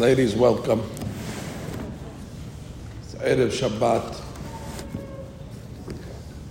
[0.00, 0.82] Ladies, welcome.
[3.02, 4.18] It's Erev Shabbat.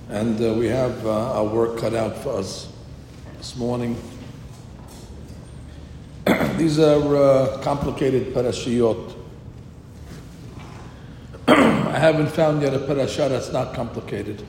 [0.10, 2.72] And uh, we have uh, our work cut out for us
[3.40, 4.00] this morning.
[6.58, 9.16] These are uh, complicated parashiyot.
[11.47, 14.43] I haven't found yet a parasha that's not complicated.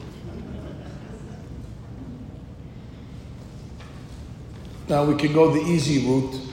[4.90, 6.49] Now we can go the easy route,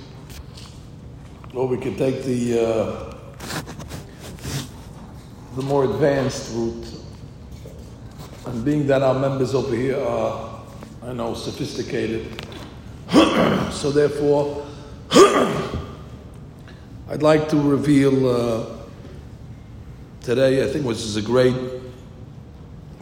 [1.58, 3.14] or we can take the uh,
[5.56, 6.86] the more advanced route.
[8.46, 10.62] And being that our members over here are,
[11.04, 12.28] I know, sophisticated,
[13.72, 14.68] so therefore,
[17.10, 18.66] I'd like to reveal uh,
[20.22, 20.64] today.
[20.64, 21.56] I think which is a great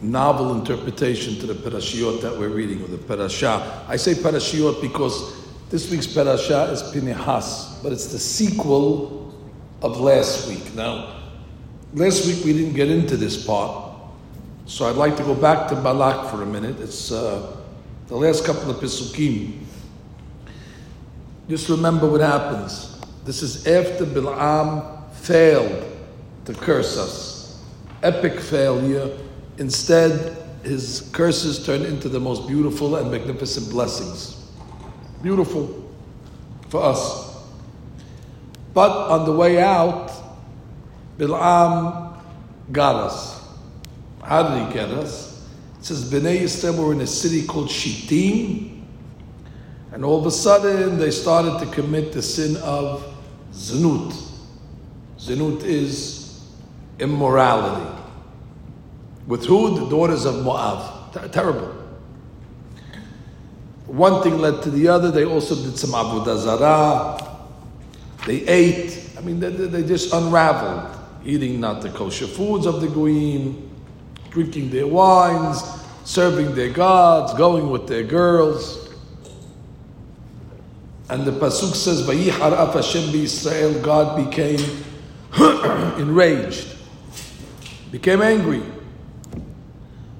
[0.00, 3.84] novel interpretation to the parashiyot that we're reading, or the parasha.
[3.86, 9.34] I say parashiyot because this week's parasha is Pinehas, but it's the sequel
[9.82, 10.74] of last week.
[10.74, 11.22] Now,
[11.94, 13.96] last week we didn't get into this part,
[14.66, 16.80] so I'd like to go back to Balak for a minute.
[16.80, 17.56] It's uh,
[18.08, 19.58] the last couple of Pesukim.
[21.48, 23.00] Just remember what happens.
[23.24, 25.84] This is after Bil'am failed
[26.44, 27.62] to curse us.
[28.02, 29.16] Epic failure
[29.58, 34.35] Instead, his curses turned into the most beautiful and magnificent blessings.
[35.26, 35.90] Beautiful
[36.68, 37.36] for us.
[38.72, 40.12] But on the way out,
[41.18, 42.22] Bil'am
[42.70, 43.44] got us.
[44.22, 45.44] How did he get us?
[45.80, 48.86] It says Bnei Yisrael were in a city called Shittim,
[49.90, 53.02] and all of a sudden they started to commit the sin of
[53.52, 54.14] Znut.
[55.18, 56.40] Znut is
[57.00, 58.00] immorality.
[59.26, 59.80] With who?
[59.80, 61.32] The daughters of Moab.
[61.32, 61.75] Terrible.
[63.86, 65.10] One thing led to the other.
[65.10, 67.18] They also did some Abu zarah.
[68.26, 69.10] They ate.
[69.16, 73.70] I mean, they, they just unraveled, eating not the kosher foods of the goyim,
[74.30, 75.62] drinking their wines,
[76.04, 78.92] serving their gods, going with their girls.
[81.08, 84.58] And the pasuk says, "Vayihar Hashem Israel." God became
[85.98, 86.66] enraged,
[87.92, 88.62] became angry.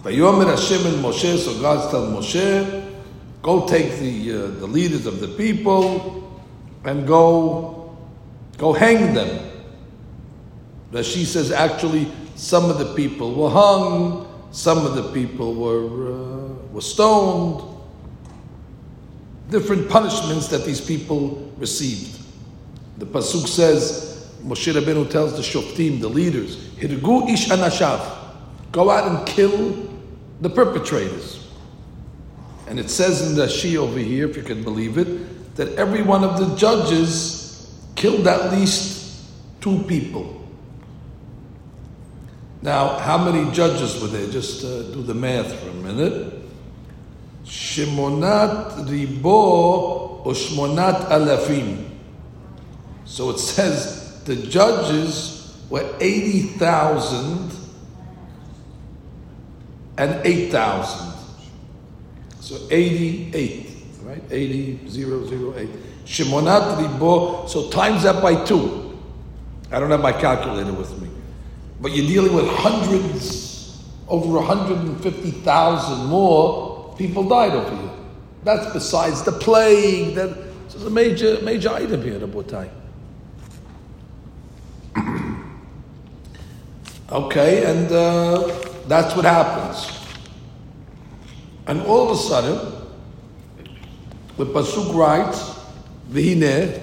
[0.03, 2.86] Vayomer Hashem and Moshe, so God tells Moshe,
[3.47, 6.37] go take the, uh, the leaders of the people
[6.83, 7.97] and go,
[8.59, 9.49] go hang them.
[10.91, 16.49] Rashi says actually some of the people were hung, some of the people were, uh,
[16.73, 17.63] were stoned.
[19.49, 22.21] Different punishments that these people received.
[22.99, 28.05] The Pasuk says, Moshe Rabbeinu tells the Shoftim, the leaders, Hirgu ish anashav,
[28.73, 29.89] go out and kill
[30.41, 31.46] the perpetrators.
[32.67, 36.03] And it says in the Shi over here, if you can believe it, that every
[36.03, 39.25] one of the judges killed at least
[39.61, 40.33] two people.
[42.63, 44.29] Now, how many judges were there?
[44.29, 46.35] Just uh, do the math for a minute.
[47.45, 51.89] Shimonat ribo ushmonat alafim.
[53.05, 57.51] So it says the judges were 80,000
[59.99, 61.16] and 8,000.
[62.47, 63.67] So 88,
[64.05, 64.23] right?
[64.31, 65.69] 80, 0, 8.
[66.05, 68.97] Shimonat ribo, so times that by two.
[69.73, 71.09] I don't have my calculator with me.
[71.81, 77.91] But you're dealing with hundreds, over 150,000 more people died over here.
[78.45, 80.15] That's besides the plague.
[80.15, 80.29] That,
[80.69, 82.71] so it's a major, major item here, the Botai.
[87.11, 88.47] okay, and uh,
[88.87, 89.96] that's what happens.
[91.67, 92.59] And all of a sudden,
[94.37, 95.59] the Pasuk writes,
[96.11, 96.83] V'hine,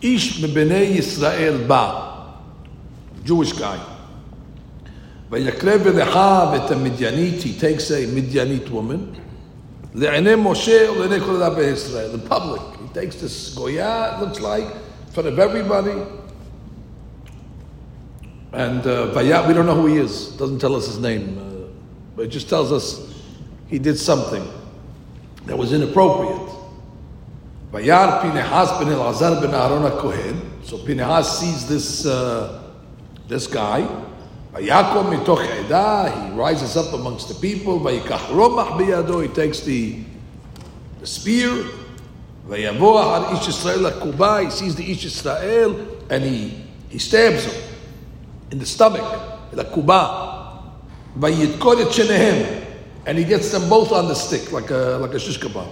[0.00, 2.34] Ish mebnei Yisrael ba,
[3.24, 3.80] Jewish guy.
[5.30, 9.20] Vayakrev v'lecha v'et Midyanit, he takes a Midyanit woman,
[9.94, 12.62] Le'ene Moshe u'le'ene kol Israel, in public.
[12.80, 16.00] He takes this goya, it looks like, in front of everybody,
[18.52, 20.28] and uh, we don't know who he is.
[20.36, 21.47] Doesn't tell us his name, uh,
[22.18, 23.14] but it just tells us
[23.68, 24.44] he did something
[25.46, 26.50] that was inappropriate.
[30.64, 32.60] So Pinehas sees this uh,
[33.28, 33.86] this guy.
[34.58, 34.68] He
[36.32, 37.78] rises up amongst the people.
[37.88, 38.00] He
[39.28, 40.02] takes the
[40.98, 41.66] the spear.
[42.50, 42.66] He
[44.50, 47.62] sees the ish Israel and he he stabs him
[48.50, 49.06] in the stomach,
[51.16, 52.64] vayitkoret shenehem,
[53.06, 55.68] and he gets them both on the stick like a like a shish kebab.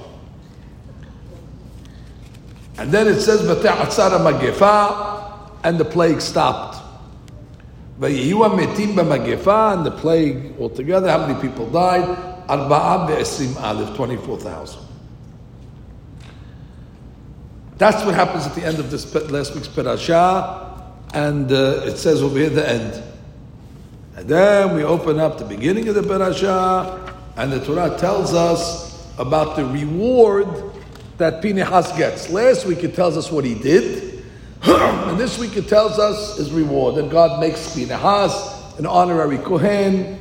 [2.79, 6.83] And then it says, "V'te'atzara magefa," and the plague stopped.
[7.99, 12.05] V'yihu metim b'magefa, and the plague altogether, how many people died?
[12.49, 14.81] Arba'a ve'esrim alif, 24,000.
[17.79, 20.85] That's what happens at the end of this last week's parasha,
[21.15, 23.03] and uh, it says over here the end.
[24.17, 29.15] And then we open up the beginning of the parasha, and the Torah tells us
[29.19, 30.49] about the reward
[31.19, 32.31] that Pinehas gets.
[32.31, 34.25] Last week it tells us what he did,
[34.63, 36.95] and this week it tells us his reward.
[36.95, 40.19] That God makes Pinehas an honorary Kohen,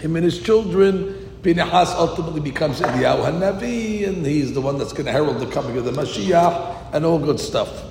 [0.00, 1.38] him and his children.
[1.44, 5.76] Pinehas ultimately becomes Eliyahu HaNavi, and he's the one that's going to herald the coming
[5.76, 7.84] of the Mashiach, and all good stuff.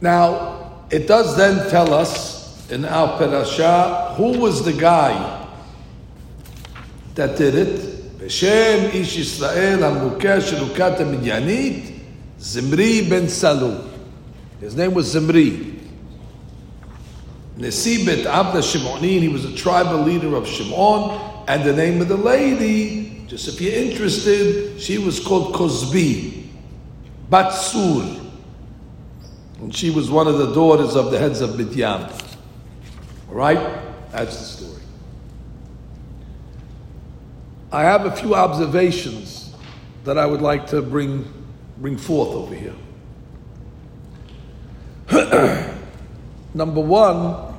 [0.00, 0.51] Now,
[0.92, 5.48] it does then tell us in our parasha who was the guy
[7.14, 8.18] that did it.
[8.18, 11.98] Beshem Ish Yisrael Hamukeh Shelukat Midyanit
[12.38, 13.88] Zimri ben Salu.
[14.60, 15.80] His name was Zimri.
[17.56, 22.16] Nesibet Abda Shimonin, he was a tribal leader of Shimon, and the name of the
[22.16, 26.48] lady, just if you're interested, she was called Kozbi,
[27.30, 28.21] Batsur.
[29.62, 32.02] And she was one of the daughters of the heads of Midian.
[33.28, 33.80] All right?
[34.10, 34.82] That's the story.
[37.70, 39.54] I have a few observations
[40.02, 41.32] that I would like to bring,
[41.78, 42.74] bring forth over here.
[46.54, 47.54] Number one,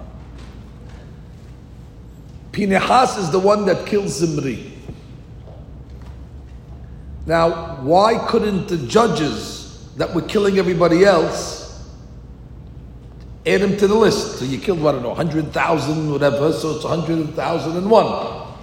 [2.52, 4.74] Pinehas is the one that kills Zimri.
[7.26, 11.63] Now, why couldn't the judges that were killing everybody else
[13.46, 14.40] add him to the list?
[14.40, 18.54] So you killed, I don't know, 100,000, whatever, so it's 100,001.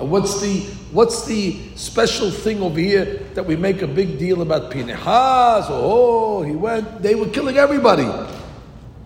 [0.00, 0.60] And what's the,
[0.92, 5.66] what's the special thing over here that we make a big deal about Pinehas?
[5.68, 8.08] Oh, he went, they were killing everybody.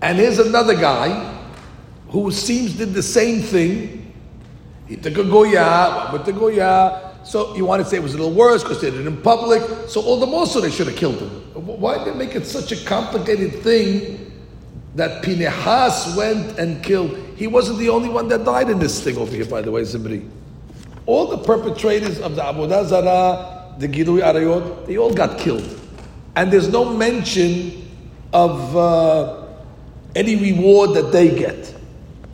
[0.01, 1.33] And here's another guy
[2.09, 4.05] who seems did the same thing
[4.87, 7.17] he took a goya, with the goya.
[7.25, 9.21] So you want to say it was a little worse because they did it in
[9.23, 9.63] public.
[9.89, 11.31] So all the more so they should have killed him.
[11.55, 14.24] Why did they make it such a complicated thing
[14.95, 17.17] that Pinehas went and killed?
[17.37, 19.85] He wasn't the only one that died in this thing over here, by the way,
[19.85, 20.29] Zimri.
[21.07, 25.81] All the perpetrators of the Avodah Zarah, the Gilui Arayot, they all got killed.
[26.37, 27.89] And there's no mention
[28.33, 29.47] of uh,
[30.15, 31.75] any reward that they get.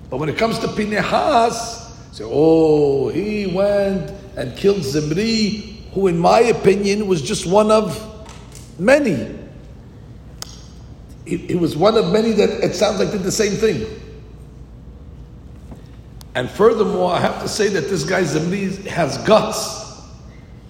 [0.08, 1.80] But when it comes to Pinehas,
[2.12, 7.96] Say, oh, he went and killed Zimri, who, in my opinion, was just one of
[8.78, 9.38] many.
[11.38, 13.87] He, was one of many that it sounds like did the same thing.
[16.35, 20.00] And furthermore, I have to say that this guy Zimri has guts.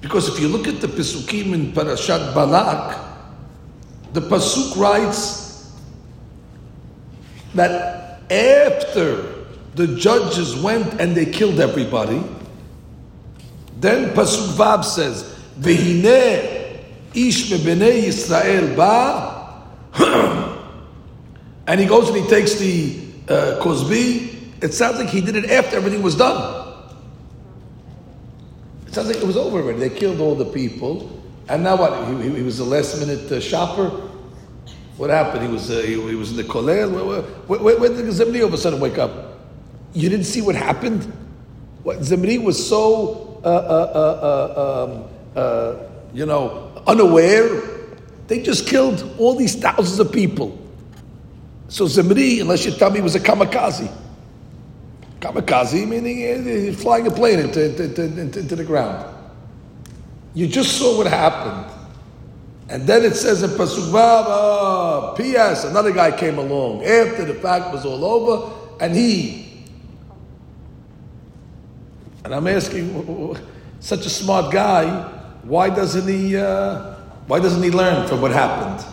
[0.00, 2.98] Because if you look at the Pesukim in Parashat Balak,
[4.12, 5.72] the Pasuk writes
[7.54, 12.22] that after the judges went and they killed everybody.
[13.78, 15.22] Then Pasuk Vav says,
[15.58, 16.80] "Vehine
[17.14, 19.29] ish Yisrael ba,"
[21.70, 23.60] and he goes and he takes the uh.
[24.60, 26.66] It sounds like he did it after everything was done.
[28.88, 29.78] It sounds like it was over already.
[29.78, 32.08] They killed all the people, and now what?
[32.08, 33.88] He, he, he was a last minute uh, shopper.
[34.96, 35.46] What happened?
[35.46, 36.92] He was uh, he, he, was in the kollel.
[36.92, 39.38] Where, where, where, where did Zimri all of a sudden wake up?
[39.94, 41.04] You didn't see what happened?
[41.84, 44.10] What Zimri was so, uh, uh,
[44.56, 45.04] uh, um,
[45.36, 45.76] uh,
[46.12, 47.62] you know, unaware.
[48.26, 50.59] They just killed all these thousands of people.
[51.70, 53.90] So Zimri, unless you tell me, was a kamikaze.
[55.20, 59.06] Kamikaze meaning flying a plane into, into, into, into the ground.
[60.34, 61.72] You just saw what happened.
[62.68, 65.64] And then it says in Pasuk uh, P.S.
[65.64, 69.50] Another guy came along after the fact was all over, and he
[72.24, 73.36] and I'm asking,
[73.80, 75.02] such a smart guy,
[75.42, 76.36] why doesn't he?
[76.36, 76.94] Uh,
[77.26, 78.86] why doesn't he learn from what happened?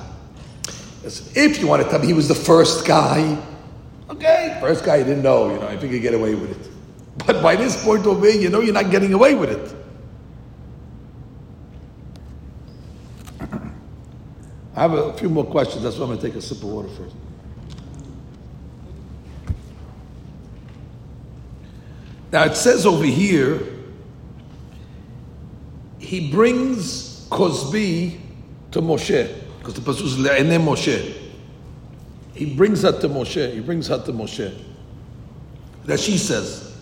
[1.08, 3.42] If you want to tell me he was the first guy,
[4.10, 6.72] okay, first guy you didn't know, you know, if you could get away with it.
[7.26, 9.74] But by this point oh, of view, you know you're not getting away with it.
[14.76, 15.84] I have a few more questions.
[15.84, 17.16] That's why I'm going to take a sip of water first.
[22.32, 23.62] Now it says over here,
[25.98, 28.20] he brings Kozbi
[28.72, 31.14] to Moshe, because the pasuk is Le'ene Moshe.
[32.34, 33.54] He brings her to Moshe.
[33.54, 34.54] He brings her to Moshe.
[35.84, 36.74] That she says,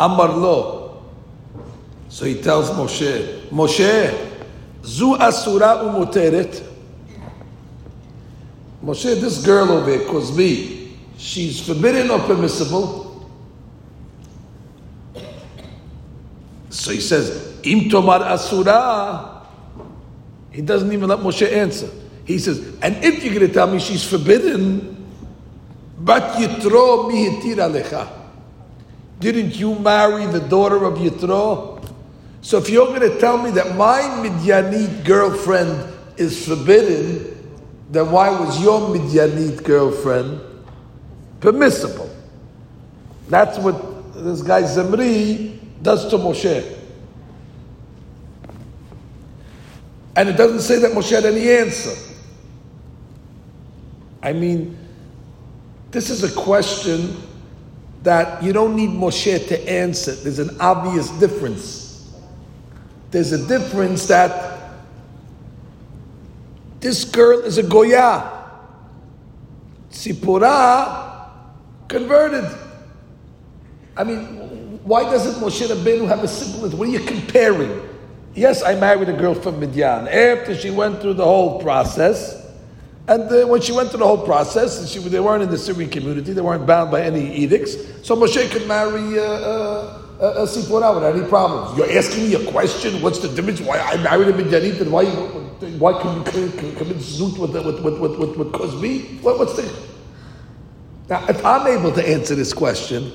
[0.00, 1.02] Amar lo,
[2.08, 4.32] So he tells Moshe, Moshe,
[4.82, 6.64] zu asura umoteret.
[8.82, 13.28] Moshe, this girl over here, Kozbi, she's forbidden or permissible?
[16.70, 19.37] So he says, im tomar asura.
[20.58, 21.88] He doesn't even let Moshe answer.
[22.24, 25.06] He says, and if you're going to tell me she's forbidden,
[26.00, 28.10] but yitro mihitir alecha.
[29.20, 31.88] Didn't you marry the daughter of Yitro?
[32.40, 37.54] So if you're going to tell me that my Midianite girlfriend is forbidden,
[37.92, 40.40] then why was your Midianite girlfriend
[41.38, 42.10] permissible?
[43.28, 46.77] That's what this guy Zimri does to Moshe.
[50.18, 51.94] And it doesn't say that Moshe had any answer.
[54.20, 54.76] I mean,
[55.92, 57.16] this is a question
[58.02, 60.10] that you don't need Moshe to answer.
[60.16, 62.12] There's an obvious difference.
[63.12, 64.58] There's a difference that
[66.80, 68.42] this girl is a Goya.
[69.92, 71.30] Sipora
[71.86, 72.58] converted.
[73.96, 76.68] I mean, why doesn't Moshe Rabbeinu have a simple?
[76.76, 77.97] What are you comparing?
[78.34, 80.06] Yes, I married a girl from Midian.
[80.06, 82.46] After she went through the whole process,
[83.08, 85.90] and uh, when she went through the whole process, she, they weren't in the Syrian
[85.90, 90.94] community, they weren't bound by any edicts, so Moshe could marry uh, uh, uh, Sipora
[90.94, 91.76] without any problems.
[91.78, 93.60] You're asking me a question, what's the difference?
[93.60, 97.98] Why I married a Midianite and why, why can you commit zoot with, with, with,
[97.98, 99.20] with, with, with Kozbi?
[99.22, 99.88] What, what's the...
[101.08, 103.10] Now, if I'm able to answer this question,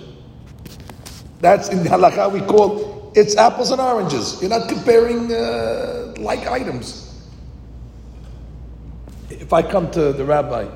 [1.39, 4.41] that's in the halakha we call it's apples and oranges.
[4.41, 7.09] You're not comparing uh, like items.
[9.29, 10.67] If I come to the rabbi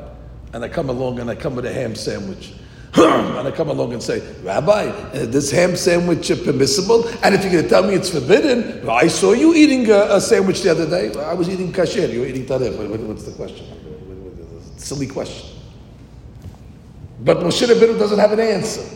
[0.54, 2.54] and I come along and I come with a ham sandwich,
[2.96, 7.08] and I come along and say, Rabbi, is this ham sandwich permissible?
[7.22, 10.16] And if you're going to tell me it's forbidden, well, I saw you eating a,
[10.16, 11.14] a, sandwich the other day.
[11.20, 12.12] I was eating kasher.
[12.12, 12.76] You were eating taref.
[13.08, 13.68] What's the question?
[14.78, 15.60] Silly question.
[17.20, 18.90] But Moshe Rabbeinu doesn't have an answer.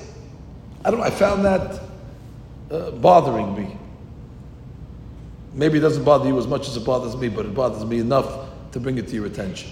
[0.86, 1.06] I don't know.
[1.06, 1.91] I found that
[2.72, 3.78] uh, bothering me.
[5.54, 8.00] Maybe it doesn't bother you as much as it bothers me, but it bothers me
[8.00, 9.70] enough to bring it to your attention.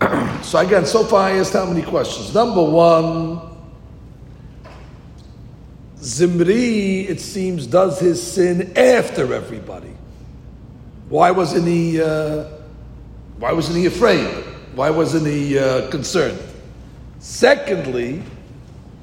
[0.42, 2.32] so again, so far I asked how many questions.
[2.32, 3.40] Number one,
[6.00, 9.92] Zimri, it seems, does his sin after everybody.
[11.08, 12.00] Why wasn't he?
[12.00, 12.44] Uh,
[13.38, 14.44] why wasn't he afraid?
[14.74, 16.38] Why wasn't he uh, concerned?
[17.18, 18.22] Secondly,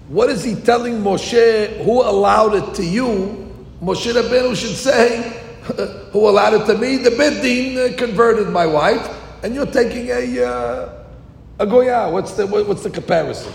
[0.08, 1.84] what is he telling Moshe?
[1.84, 3.52] Who allowed it to you?
[3.82, 5.42] Moshe Rabbeinu should say,
[6.12, 6.98] who allowed it to me.
[6.98, 9.10] The Beddin converted my wife,
[9.44, 11.04] and you're taking a uh,
[11.60, 12.10] a goya.
[12.12, 13.52] What's the what's the comparison?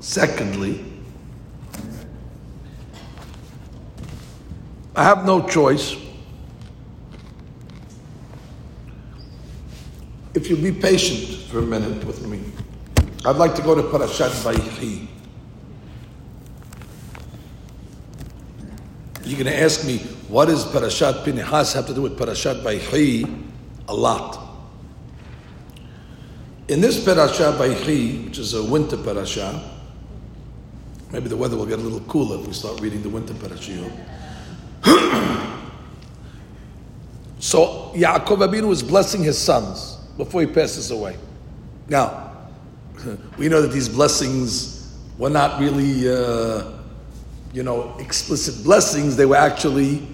[0.00, 0.84] Secondly,
[4.94, 5.96] I have no choice.
[10.32, 12.40] If you'll be patient for a minute with me,
[13.24, 15.09] I'd like to go to Parashat Vayichi.
[19.30, 23.44] You're going to ask me, what does Parashat Pinchas have to do with Parashat Vayichi?
[23.86, 24.36] A lot.
[26.66, 29.70] In this Parashat Vayichi, which is a winter parasha,
[31.12, 33.88] maybe the weather will get a little cooler if we start reading the winter parasha.
[37.38, 41.16] so Yaakov Abinu was blessing his sons before he passes away.
[41.88, 42.48] Now,
[43.38, 46.12] we know that these blessings were not really.
[46.12, 46.79] Uh,
[47.52, 50.06] you know, explicit blessings, they were actually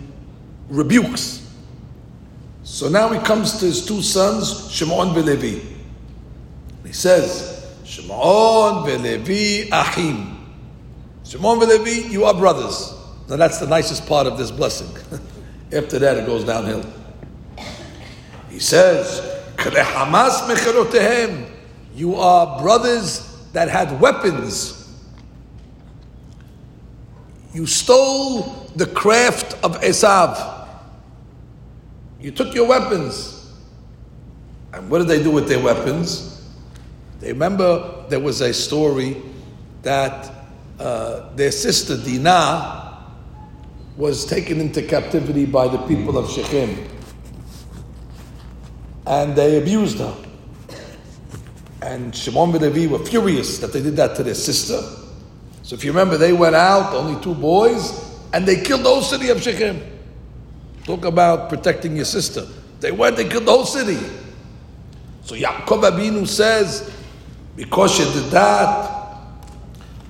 [0.68, 1.42] rebukes.
[2.64, 5.64] So now he comes to his two sons, Shimon and Levi.
[6.84, 10.54] He says, Shimon and Levi Achim.
[11.24, 12.94] Shimon and Levi, you are brothers.
[13.28, 14.88] Now that's the nicest part of this blessing.
[15.72, 16.84] After that, it goes downhill.
[18.48, 19.20] He says,
[21.94, 24.85] You are brothers that had weapons
[27.56, 28.42] you stole
[28.76, 30.68] the craft of Esav.
[32.20, 33.50] You took your weapons.
[34.74, 36.52] And what did they do with their weapons?
[37.20, 39.22] They remember there was a story
[39.80, 40.30] that
[40.78, 43.06] uh, their sister Dinah
[43.96, 46.86] was taken into captivity by the people of Shechem.
[49.06, 50.14] And they abused her.
[51.80, 55.05] And Shimon and Levi were furious that they did that to their sister.
[55.66, 59.02] So if you remember, they went out, only two boys, and they killed the whole
[59.02, 59.82] city of Shechem.
[60.84, 62.46] Talk about protecting your sister.
[62.78, 63.98] They went, they killed the whole city.
[65.24, 66.88] So Yaakov Abinu says,
[67.56, 69.18] because you did that,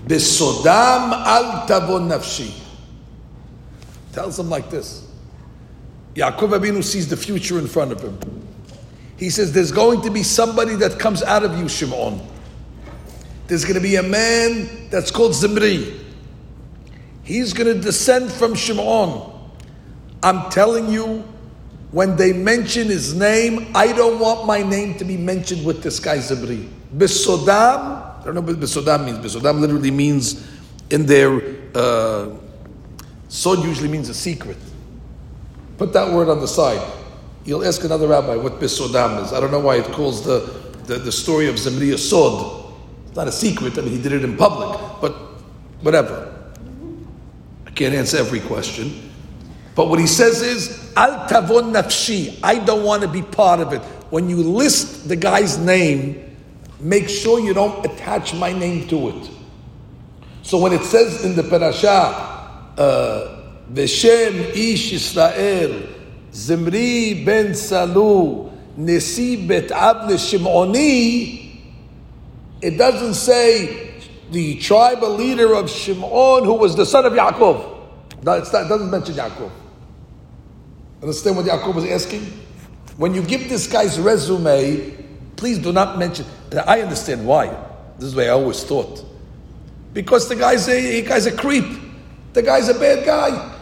[0.07, 2.53] besodam al tavon nafshi.
[4.13, 5.09] tells him like this.
[6.17, 8.19] Yaakov Abinu sees the future in front of him.
[9.17, 12.36] He says, There's going to be somebody that comes out of you, Shimon.
[13.47, 16.01] There's going to be a man that's called Zimri.
[17.23, 19.33] He's going to descend from Shimon.
[20.23, 21.25] I'm telling you,
[21.93, 26.01] when they mention his name, I don't want my name to be mentioned with this
[26.01, 26.69] guy Zimri.
[26.97, 29.19] Besodam, I don't know what Besodam means.
[29.19, 30.47] Besodam literally means
[30.91, 31.41] in their,
[31.75, 32.31] uh,
[33.29, 34.57] sod usually means a secret.
[35.79, 36.83] Put that word on the side.
[37.45, 39.33] You'll ask another rabbi what Besodam is.
[39.33, 40.41] I don't know why it calls the,
[40.85, 42.66] the, the story of Zimri a sod.
[43.17, 43.79] It's not a secret.
[43.79, 45.13] I mean, he did it in public, but
[45.81, 46.53] whatever.
[47.67, 49.11] I can't answer every question.
[49.75, 52.39] But what he says is, Al tavon nafshi.
[52.43, 53.81] I don't want to be part of it.
[54.11, 56.37] When you list the guy's name,
[56.79, 59.31] make sure you don't attach my name to it.
[60.43, 63.43] So when it says in the parasha, uh,
[63.73, 65.89] Veshem Ish Israel,
[66.35, 71.46] Zimri ben Salu, Nesi bet Ab Shimoni,
[72.67, 73.95] it doesn't say
[74.33, 77.75] the tribal leader of Shimon who was the son of Yaakov.
[78.23, 79.53] That it doesn't mention Yaakov.
[81.01, 82.23] Understand what Yaakov was asking?
[82.97, 84.97] When you give this guy's resume,
[85.37, 86.27] please do not mention.
[86.67, 87.47] I understand why.
[87.99, 89.05] This is the way I always thought.
[89.93, 91.67] Because the guy's a, the guy's a creep.
[92.33, 93.56] The guy's a bad guy.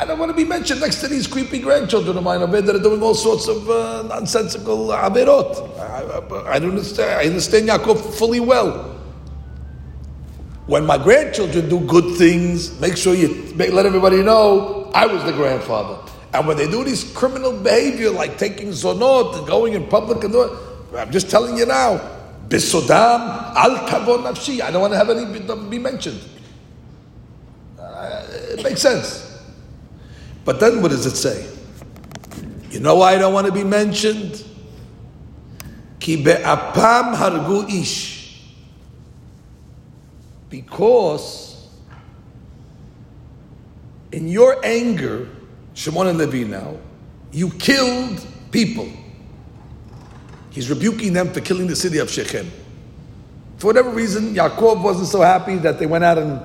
[0.00, 2.78] I don't want to be mentioned next to these creepy grandchildren of mine that are
[2.78, 5.78] doing all sorts of uh, nonsensical averot.
[5.78, 7.20] I, I, I, don't understand.
[7.20, 8.98] I understand Yaakov fully well.
[10.64, 15.22] When my grandchildren do good things, make sure you make, let everybody know I was
[15.24, 16.10] the grandfather.
[16.32, 20.32] And when they do these criminal behavior like taking zonot and going in public and
[20.32, 20.56] doing,
[20.96, 21.98] I'm just telling you now,
[22.48, 24.62] bisodam al kavon nafshi.
[24.62, 25.26] I don't want to have any
[25.68, 26.22] be mentioned.
[27.78, 29.29] Uh, it makes sense.
[30.50, 31.48] But then what does it say?
[32.72, 34.44] You know why I don't want to be mentioned?
[36.00, 38.50] Ki be'apam hargu ish.
[40.48, 41.68] Because
[44.10, 45.28] in your anger,
[45.74, 46.78] Shimon and Levi now,
[47.30, 48.88] you killed people.
[50.50, 52.50] He's rebuking them for killing the city of Shechem.
[53.58, 56.42] For whatever reason, Yaakov wasn't so happy that they went out and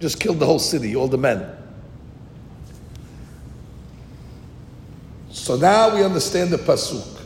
[0.00, 1.55] just killed the whole city, all the men.
[5.46, 7.22] So now we understand the pasuk.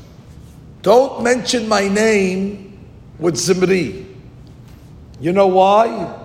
[0.83, 2.79] Don't mention my name
[3.19, 4.05] with Zimri.
[5.19, 6.21] You know why?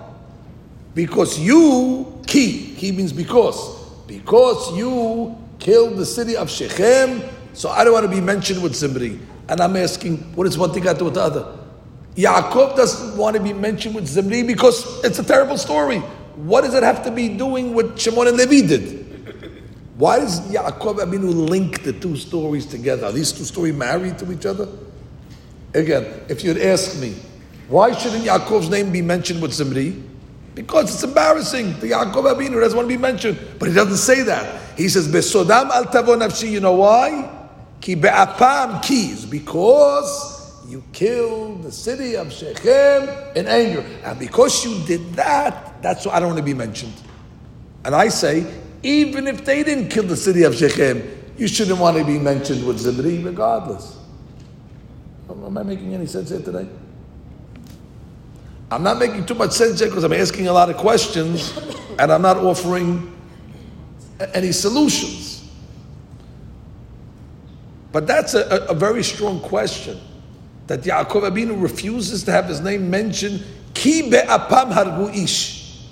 [0.94, 3.82] Because you, ki, ki means because.
[4.06, 7.22] Because you killed the city of Shechem,
[7.54, 9.18] so I don't want to be mentioned with Zimri.
[9.48, 11.56] And I'm asking, what is one thing to do with the other?
[12.14, 16.00] Yaakov doesn't want to be mentioned with Zimri because it's a terrible story.
[16.34, 19.05] What does it have to be doing with Shimon and Levi did?
[19.96, 23.06] Why does Yaakov Abinu link the two stories together?
[23.06, 24.68] Are these two stories married to each other?
[25.72, 27.14] Again, if you'd ask me,
[27.68, 30.02] why shouldn't Yaakov's name be mentioned with Zimri?
[30.54, 31.80] Because it's embarrassing.
[31.80, 33.38] The Yaakov Abinu doesn't want to be mentioned.
[33.58, 34.60] But he doesn't say that.
[34.76, 36.50] He says, Besodam al nafshi.
[36.50, 37.48] You know why?
[37.80, 39.24] Ki be'apam keys.
[39.24, 43.84] Because you killed the city of Shechem in anger.
[44.04, 46.94] And because you did that, that's why I don't want to be mentioned.
[47.84, 48.46] And I say,
[48.82, 51.02] even if they didn't kill the city of Shechem,
[51.36, 53.96] you shouldn't want to be mentioned with Zimri regardless.
[55.28, 56.66] Am I making any sense here today?
[58.70, 61.56] I'm not making too much sense here because I'm asking a lot of questions
[61.98, 63.12] and I'm not offering
[64.34, 65.48] any solutions.
[67.92, 69.98] But that's a, a, very strong question
[70.66, 73.42] that Yaakov Abinu refuses to have his name mentioned.
[73.72, 75.86] Ki be'apam hargu ish.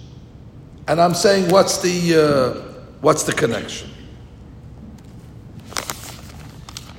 [0.87, 2.74] And I'm saying, what's the uh,
[3.05, 3.91] What's the connection?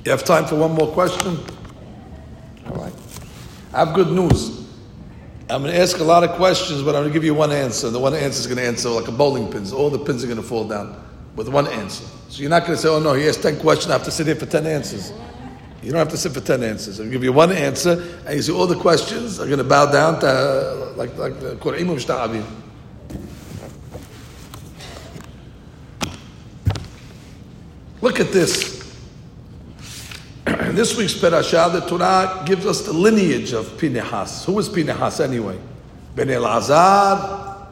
[0.03, 1.39] You have time for one more question?
[2.67, 2.93] All right.
[3.73, 4.67] I have good news.
[5.49, 7.51] I'm going to ask a lot of questions, but I'm going to give you one
[7.51, 7.89] answer.
[7.89, 9.65] The one answer is going to answer like a bowling pin.
[9.73, 10.95] All the pins are going to fall down
[11.35, 12.05] with one answer.
[12.29, 14.11] So you're not going to say, oh no, he asked 10 questions, I have to
[14.11, 15.11] sit here for 10 answers.
[15.81, 16.99] You don't have to sit for 10 answers.
[16.99, 17.93] I'll give you one answer,
[18.27, 21.39] and you see all the questions are going to bow down to uh, like, like
[21.39, 21.89] the Qur'im
[28.05, 28.85] Look at this.
[30.75, 34.45] This week's parasha, the Torah gives us the lineage of Pinehas.
[34.45, 35.57] Who is Pinehas anyway?
[36.13, 37.67] Ben Elazar,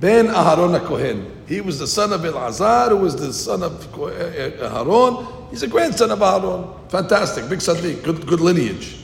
[0.00, 1.44] Ben Aharon Kohen.
[1.46, 5.48] He was the son of Elazar, who was the son of eh, eh, Aharon.
[5.50, 6.90] He's a grandson of Aharon.
[6.90, 8.98] Fantastic, big sadiq, good, good lineage.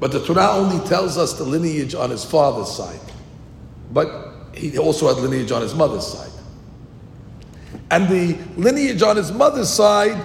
[0.00, 3.12] But the Torah only tells us the lineage on his father's side.
[3.92, 4.08] But
[4.54, 6.35] he also had lineage on his mother's side.
[7.90, 10.20] And the lineage on his mother's side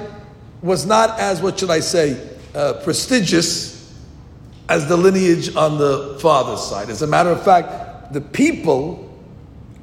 [0.62, 3.72] was not as, what should I say, uh, prestigious
[4.70, 6.90] as the lineage on the father's side.
[6.90, 9.10] As a matter of fact, the people,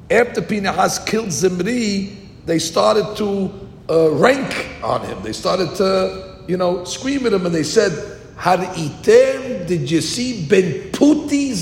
[0.09, 5.21] after Pinehas killed Zimri, they started to uh, rank on him.
[5.21, 10.01] They started to, you know, scream at him and they said, Har item, did you
[10.01, 11.53] see Ben Puti?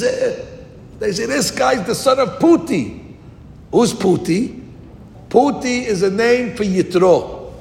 [0.99, 3.15] They say, this guy's the son of Puti.
[3.71, 4.66] Who's Puti?
[5.29, 7.53] Puti is a name for Yitro.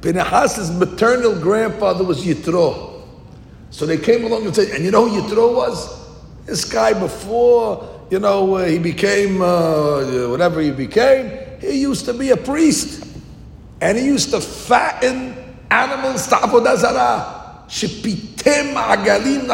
[0.00, 3.02] Pinehas' maternal grandfather was Yitro.
[3.70, 5.98] So they came along and said, and you know who Yitro was?
[6.46, 12.14] This guy before, you know, uh, he became uh, whatever he became, he used to
[12.14, 13.04] be a priest.
[13.80, 15.36] And he used to fatten
[15.70, 17.64] animals to Avodah Zarah.
[17.68, 19.46] Agalim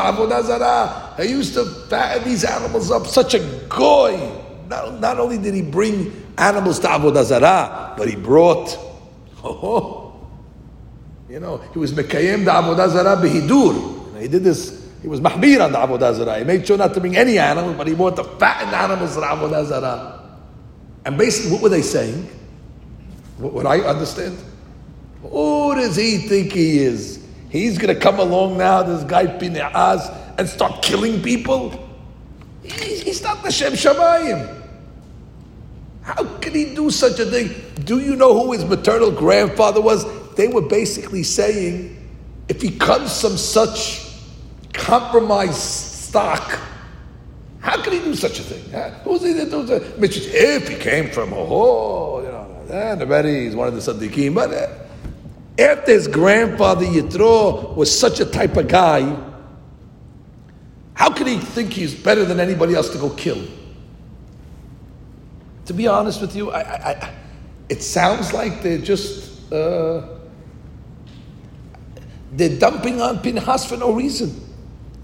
[0.45, 1.15] Zarah.
[1.17, 3.07] He used to fatten these animals up.
[3.07, 4.44] Such a goy.
[4.69, 8.77] Not, not only did he bring animals to Avodah Zarah, but he brought,
[9.45, 10.29] oh, oh,
[11.29, 14.21] you know, he was Mekayem the Avodah Zarah behidur.
[14.21, 16.39] He did this, he was mahbir on the Avodah Zarah.
[16.39, 19.21] He made sure not to bring any animals, but he brought the fattened animals to
[19.21, 20.21] Avodah.
[21.05, 22.29] And basically, what were they saying?
[23.39, 24.39] What, what I understand?
[25.23, 27.25] Who does he think he is?
[27.51, 31.84] He's going to come along now, this guy Pinehas, and start killing people?
[32.65, 34.63] He's not the Shem Shamayim.
[36.03, 37.55] How could he do such a thing?
[37.85, 40.05] Do you know who his maternal grandfather was?
[40.35, 41.97] They were basically saying,
[42.49, 44.11] if he comes from such
[44.73, 46.59] compromised stock,
[47.61, 48.93] how could he do such a thing?
[49.05, 49.83] Who's he that does it?
[49.99, 54.35] If he came from a oh, you know, then already he's one of the Sadiqim.
[54.35, 54.69] But uh,
[55.59, 59.17] after his grandfather Yitro was such a type of guy,
[60.95, 63.43] how could he think he's better than anybody else to go kill?
[65.67, 67.15] To be honest with you, I, I, I,
[67.69, 70.07] it sounds like they're just uh,
[72.33, 74.31] they're dumping on Pinhas for no reason.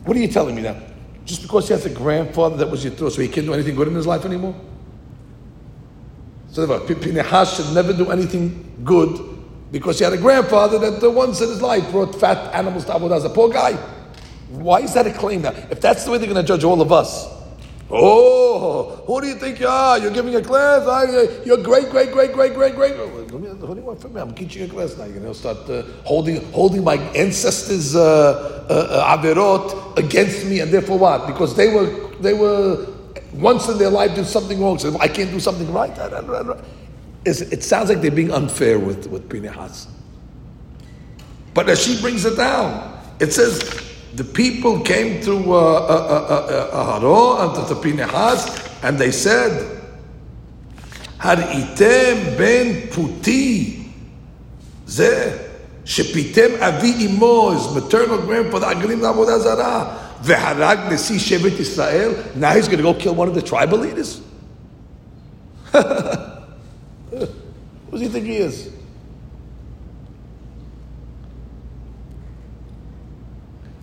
[0.05, 0.77] What are you telling me now?
[1.25, 3.75] Just because he has a grandfather that was your Yitro, so he can't do anything
[3.75, 4.55] good in his life anymore?
[6.51, 9.19] So Pinhas should never do anything good
[9.71, 13.07] because he had a grandfather that once in his life brought fat animals to Abu
[13.07, 13.79] A poor guy.
[14.51, 15.53] Why is that a claim now?
[15.71, 17.27] If that's the way they're going to judge all of us,
[17.89, 19.99] oh, who do you think you are?
[19.99, 20.87] You're giving a class?
[20.89, 22.97] I, you're great, great, great, great, great, great.
[22.97, 24.21] What do you want from me?
[24.21, 25.07] I'm teaching a class now.
[25.07, 30.73] Going to start uh, holding, holding my ancestors' uh, uh, uh, averot against me, and
[30.73, 31.29] therefore what?
[31.29, 32.87] Because they were, they were
[33.35, 34.81] once in their life did something wrong.
[34.81, 35.93] So I can't do something right.
[37.25, 39.87] It sounds like they're being unfair with with Pinehas.
[41.55, 47.01] But as she brings it down, it says the people came to uh, uh, uh,
[47.01, 49.79] Aharo and to Pinehas, and they said,
[51.19, 53.85] Har item ben puti
[54.89, 55.39] ze
[55.85, 62.17] shepitem avi his maternal grandfather, aglim la'avodah zarah, ve'harag nesi shevet Israel.
[62.35, 64.23] Now he's going to go kill one of the tribal leaders.
[65.73, 65.81] Who
[67.93, 68.80] does he think he is?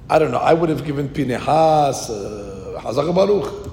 [0.09, 0.37] I don't know.
[0.37, 3.71] I would have given Pinehas, uh, Baruch.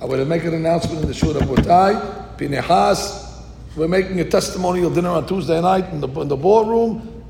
[0.00, 2.38] I would have made an announcement in the Shur of Botai.
[2.38, 3.42] Pinehas,
[3.76, 7.24] we're making a testimonial dinner on Tuesday night in the, in the ballroom.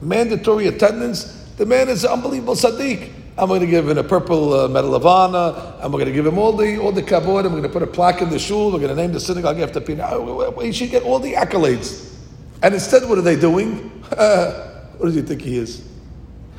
[0.00, 1.24] Mandatory attendance.
[1.58, 3.10] The man is an unbelievable Sadiq.
[3.36, 5.76] I'm going to give him a purple uh, medal of honor.
[5.80, 7.44] I'm going to give him all the all the kavod.
[7.44, 8.72] I'm going to put a plaque in the shul.
[8.72, 10.62] We're going to name the synagogue after Pinehas.
[10.62, 12.14] He should get all the accolades.
[12.62, 13.90] And instead, what are they doing?
[14.08, 15.89] what does he think he is?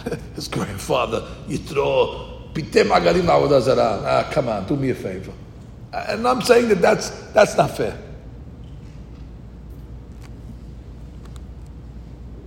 [0.35, 5.31] his grandfather, Yitro, Pitem Agarim Avodah Ah, come on, do me a favor.
[5.93, 7.97] And I'm saying that that's, that's not fair.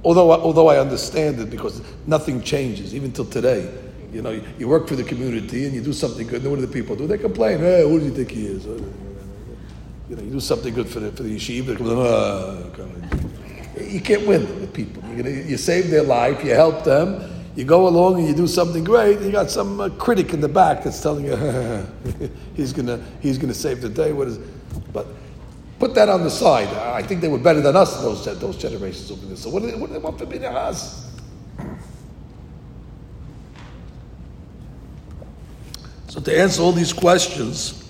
[0.03, 3.73] Although, although I understand it because nothing changes, even till today.
[4.13, 6.43] You know, you work for the community and you do something good.
[6.43, 7.07] And what do the people do?
[7.07, 7.59] They complain.
[7.59, 8.65] Hey, who do you think he is?
[8.65, 11.71] You know, you do something good for the, for the yeshiva.
[13.91, 15.03] You can't win with people.
[15.17, 16.45] You, you save their life.
[16.45, 19.89] You help them you go along and you do something great, you got some uh,
[19.91, 21.37] critic in the back that's telling you
[22.55, 24.13] he's gonna he's gonna save the day.
[24.13, 24.39] What is?
[24.93, 25.07] But
[25.79, 26.69] put that on the side.
[26.69, 29.37] I think they were better than us those those generations over there.
[29.37, 31.13] So what do they, what do they want from us?
[36.09, 37.81] So to answer all these questions.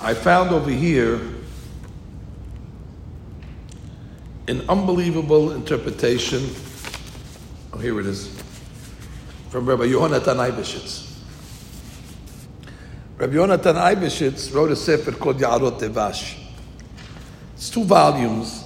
[0.00, 1.20] I found over here
[4.48, 6.42] an unbelievable interpretation.
[7.72, 8.42] Oh, here it is.
[9.50, 11.08] From Rabbi Yohanatan Eibeshitz.
[13.18, 16.38] Rabbi Yonatan Eibeshitz wrote a sefer called Ya'arot Devash.
[17.54, 18.64] It's two volumes.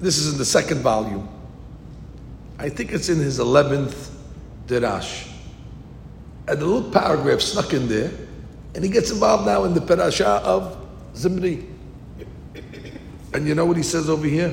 [0.00, 1.28] This is in the second volume.
[2.58, 4.10] I think it's in his 11th
[4.66, 5.30] Dirash.
[6.46, 8.10] And a little paragraph snuck in there,
[8.74, 10.76] and he gets involved now in the parasha of
[11.16, 11.73] Zimri.
[13.34, 14.52] And you know what he says over here?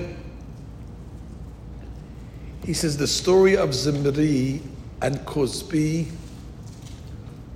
[2.65, 4.61] He says the story of Zimri
[5.01, 6.07] and Cozbi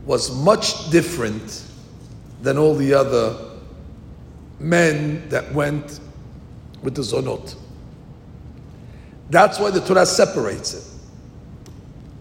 [0.06, 1.64] was much different
[2.42, 3.36] than all the other
[4.60, 6.00] men that went
[6.84, 7.56] with the Zonot.
[9.32, 10.84] That's why the Torah separates it.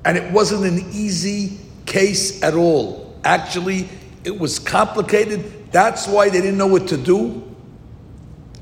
[0.06, 3.18] And it wasn't an easy case at all.
[3.24, 3.88] Actually,
[4.24, 5.70] it was complicated.
[5.72, 7.43] That's why they didn't know what to do.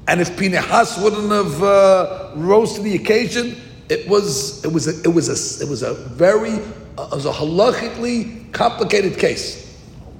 [0.08, 3.56] And if Pinehas wouldn't have uh, rose to the occasion,
[3.88, 6.54] it was it was a, it was a it was a very
[6.98, 9.60] uh, it was a halachically complicated case.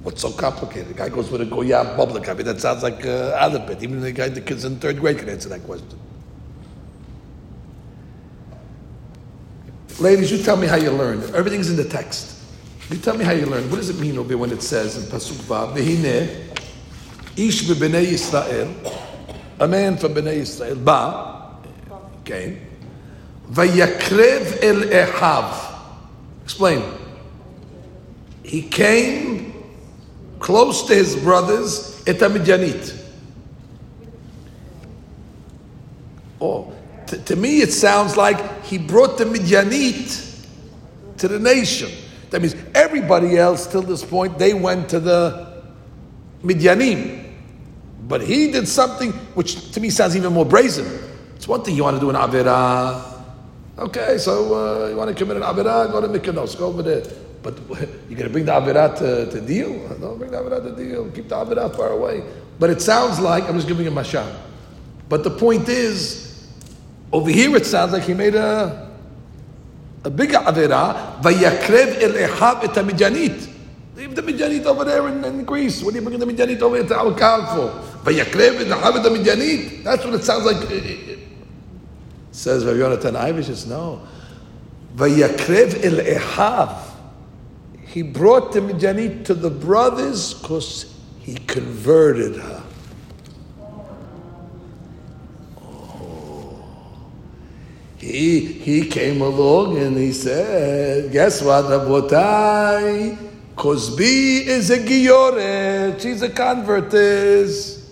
[0.03, 0.89] What's so complicated?
[0.89, 2.27] The guy goes with a goyam public.
[2.27, 3.81] I mean, that sounds like uh, alphabet.
[3.81, 5.97] Even the guy, the kids in third grade can answer that question.
[9.99, 11.23] Ladies, you tell me how you learned.
[11.35, 12.41] Everything's in the text.
[12.89, 13.69] You tell me how you learned.
[13.71, 15.77] What does it mean over when it says in Pasuk Vav,
[17.37, 19.02] ish Yisrael,
[19.63, 21.57] a man from Bnei Yisrael, ba,
[22.25, 22.59] came,
[23.49, 25.79] vayakrev el ehav.
[26.43, 26.83] Explain.
[28.43, 29.53] He came
[30.39, 32.21] close to his brothers, et
[36.41, 36.73] Oh,
[37.07, 40.45] to, to me it sounds like he brought the Midyanit
[41.19, 41.89] to the nation.
[42.31, 45.63] That means everybody else till this point, they went to the
[46.43, 47.22] Midyanim.
[48.07, 50.85] But he did something which to me sounds even more brazen.
[51.35, 53.11] It's one thing you want to do an Avirah.
[53.77, 57.03] Okay, so uh, you want to commit an Avirah, go to Mykonos, go over there.
[57.41, 59.87] But you're going to bring the Avirah to, to deal?
[59.99, 61.09] Don't bring the Avirah to deal.
[61.11, 62.23] Keep the Avirah far away.
[62.59, 64.33] But it sounds like, I'm just giving a mashal.
[65.09, 66.47] But the point is,
[67.11, 68.91] over here it sounds like he made a,
[70.03, 71.21] a big Avirah.
[71.21, 73.52] Vayakrev el Ehab.
[73.95, 75.83] Leave the Midyanit over there in, in, Greece.
[75.83, 78.11] What are you bringing the Midyanit over here to our for?
[78.11, 79.83] Vayakrev Ehab et Midyanit.
[79.83, 80.67] That's what it sounds like.
[82.31, 84.01] Says Rav Yonatan Eibeshitz, no.
[84.95, 86.93] Vayakrev el Ehab
[87.93, 92.63] he brought the Midianite to the brothers because he converted her.
[95.61, 96.65] Oh.
[97.99, 103.32] He, he came along and he said, Guess what, Rabotai?
[103.55, 106.01] Cozbi is a Giyoret.
[106.01, 107.83] She's a convertess.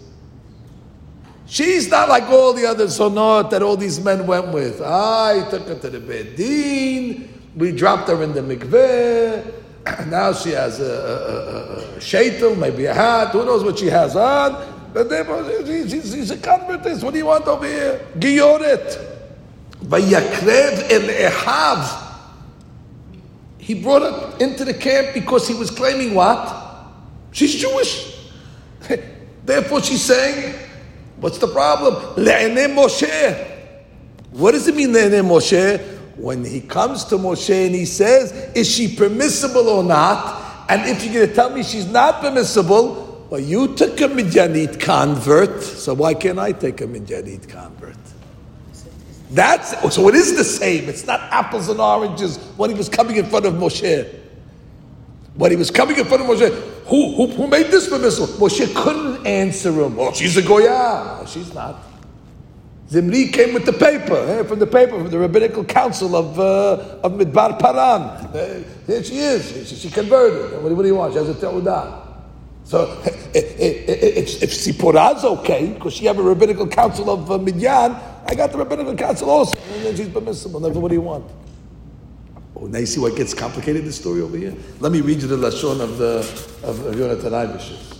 [1.45, 4.81] She's not like all the other sonot that all these men went with.
[4.81, 7.27] I took her to the Bedin.
[7.55, 10.07] We dropped her in the mikveh.
[10.09, 14.15] now she has a, a, a, a maybe a hat, who knows what she has
[14.15, 14.89] on.
[14.93, 15.09] But
[15.67, 17.03] she, she's a convertist.
[17.03, 18.07] What do you want over here?
[18.17, 19.09] Giyoret.
[19.83, 22.10] Vayakrev el Ehav.
[23.71, 26.53] He brought her into the camp because he was claiming what?
[27.31, 28.17] She's Jewish.
[29.45, 30.59] Therefore, she's saying,
[31.21, 31.95] what's the problem?
[32.17, 33.47] Le'ene Moshe.
[34.31, 35.99] What does it mean, Le'ene Moshe?
[36.17, 40.67] when he comes to Moshe and he says, Is she permissible or not?
[40.67, 44.81] And if you're going to tell me she's not permissible, well, you took a Midianite
[44.81, 47.95] convert, so why can't I take a Midianite convert?
[49.31, 50.89] That's so it is the same.
[50.89, 54.19] It's not apples and oranges when he was coming in front of Moshe.
[55.35, 56.49] When he was coming in front of Moshe,
[56.85, 58.27] who, who, who made this permissible?
[58.27, 59.97] Moshe couldn't answer him.
[59.97, 61.19] Oh, she's a Goya.
[61.21, 61.81] No, she's not.
[62.89, 66.99] Zimri came with the paper, eh, from the paper, from the rabbinical council of, uh,
[67.01, 68.01] of Midbar Paran.
[68.01, 69.69] Uh, here she is.
[69.69, 70.61] She, she converted.
[70.61, 71.13] What, what, do you want?
[71.13, 72.05] She has a Teudah.
[72.65, 73.01] So
[73.33, 78.51] if, if Sipporah's okay, because she have a rabbinical council of uh, Midyan, I got
[78.51, 79.57] the rabbinical council also.
[79.73, 80.59] And then she's permissible.
[80.59, 81.29] Never, what do you want?
[82.55, 84.53] Oh, now you see what gets complicated, the story over here?
[84.79, 86.19] Let me read you the Lashon of, the,
[86.63, 87.91] of, of Yonatan Eibeshitz.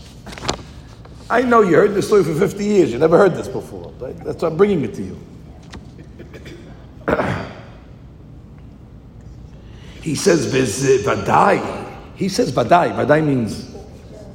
[1.32, 2.92] I know you heard this story for 50 years.
[2.92, 3.92] You never heard this before.
[4.00, 4.16] Right?
[4.18, 5.18] That's why I'm bringing it to you.
[10.02, 10.58] he says, uh,
[11.10, 11.88] Vadai.
[12.16, 12.94] He says Vadai.
[12.94, 13.74] Vadai means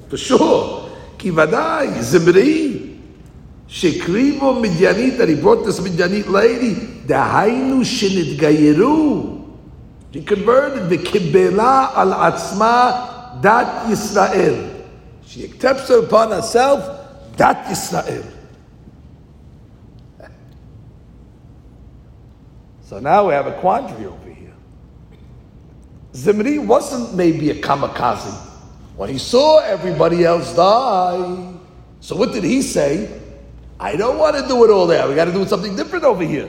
[0.08, 0.90] for sure.
[1.18, 2.75] Ki Vadai, Zimri.
[3.68, 6.74] Shekrivo Midyanit, that he brought this Midyanit lady.
[7.06, 9.44] Dahainu Shinit Gayeru.
[10.12, 14.84] She converted the Kibela al Atzma Dat Yisrael.
[15.26, 18.24] She accepts her upon herself that Israel.
[22.82, 24.54] So now we have a quandary over here.
[26.14, 28.32] Zimri wasn't maybe a kamikaze.
[28.96, 31.52] When he saw everybody else die,
[32.00, 33.22] so what did he say?
[33.78, 35.06] I don't want to do it all there.
[35.08, 36.48] We got to do something different over here.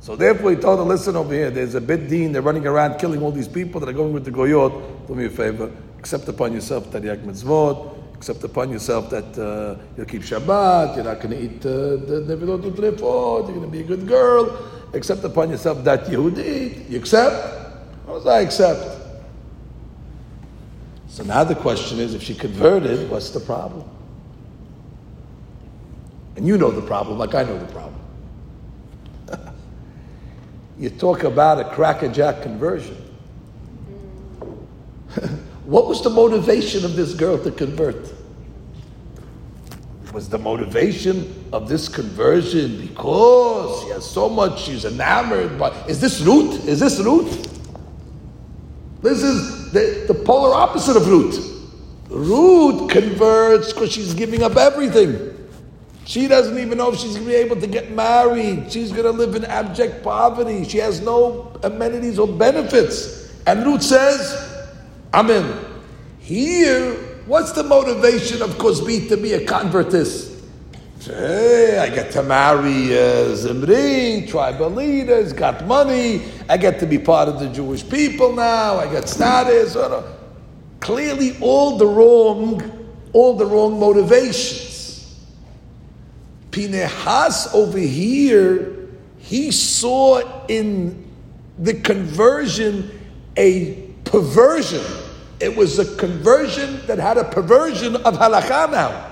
[0.00, 2.98] So therefore, he told her, listen over here, there's a beit din, they're running around
[2.98, 5.06] killing all these people that are going with the goyot.
[5.06, 10.06] Do me a favor, accept upon yourself taryag mitzvot, accept upon yourself that uh, you'll
[10.06, 13.80] keep Shabbat, you're not going to eat uh, the nevilot utrefot, you're going to be
[13.80, 14.70] a good girl.
[14.92, 16.90] Accept upon yourself that Yehudi.
[16.90, 17.34] You accept?
[18.06, 19.00] How does I accept?
[21.08, 23.88] So now the question is, if she converted, what's the problem?
[26.36, 28.00] And you know the problem, like I know the problem.
[30.78, 32.96] you talk about a crackerjack conversion.
[35.64, 38.12] what was the motivation of this girl to convert?
[40.14, 45.70] was the motivation of this conversion because she has so much, she's enamored by.
[45.86, 46.68] Is this Ruth?
[46.68, 47.50] Is this Ruth?
[49.02, 51.50] This is the, the polar opposite of Ruth.
[52.08, 55.33] Ruth converts because she's giving up everything.
[56.04, 58.70] She doesn't even know if she's going to be able to get married.
[58.70, 60.64] She's going to live in abject poverty.
[60.64, 63.32] She has no amenities or benefits.
[63.46, 64.68] And Ruth says,
[65.14, 65.64] Amen.
[66.18, 70.44] Here, What's the motivation of Kozbi to be a convertist?
[71.00, 76.26] Hey, I get to marry uh, Zimri, tribal leaders, got money.
[76.50, 78.76] I get to be part of the Jewish people now.
[78.76, 79.74] I get status.
[80.80, 84.73] Clearly, all the wrong, all the wrong motivations.
[86.54, 88.88] Pinehas over here,
[89.18, 91.10] he saw in
[91.58, 92.90] the conversion
[93.36, 94.84] a perversion
[95.40, 99.10] it was a conversion that had a perversion of halakha now.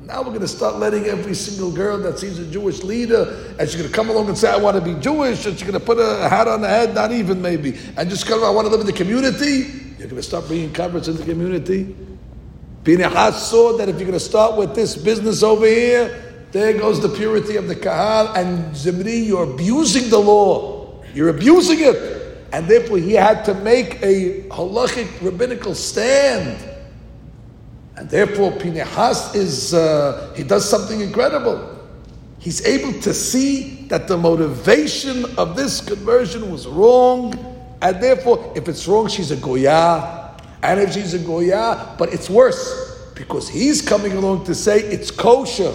[0.00, 3.68] Now we're going to start letting every single girl that sees a Jewish leader, and
[3.68, 5.78] she's going to come along and say, I want to be Jewish, and she's going
[5.78, 8.66] to put a hat on the head, not even maybe, and just come, I want
[8.66, 9.80] to live in the community.
[9.98, 11.96] You're going to start bringing converts in the community.
[12.84, 17.02] Pinehas saw that if you're going to start with this business over here, there goes
[17.02, 21.02] the purity of the Kahal, and Zimri, you're abusing the law.
[21.12, 26.56] You're abusing it and therefore he had to make a halachic rabbinical stand.
[27.96, 31.80] And therefore Pinehas is, uh, he does something incredible.
[32.38, 37.34] He's able to see that the motivation of this conversion was wrong,
[37.82, 42.30] and therefore, if it's wrong, she's a goya, and if she's a goya, but it's
[42.30, 45.74] worse because he's coming along to say it's kosher.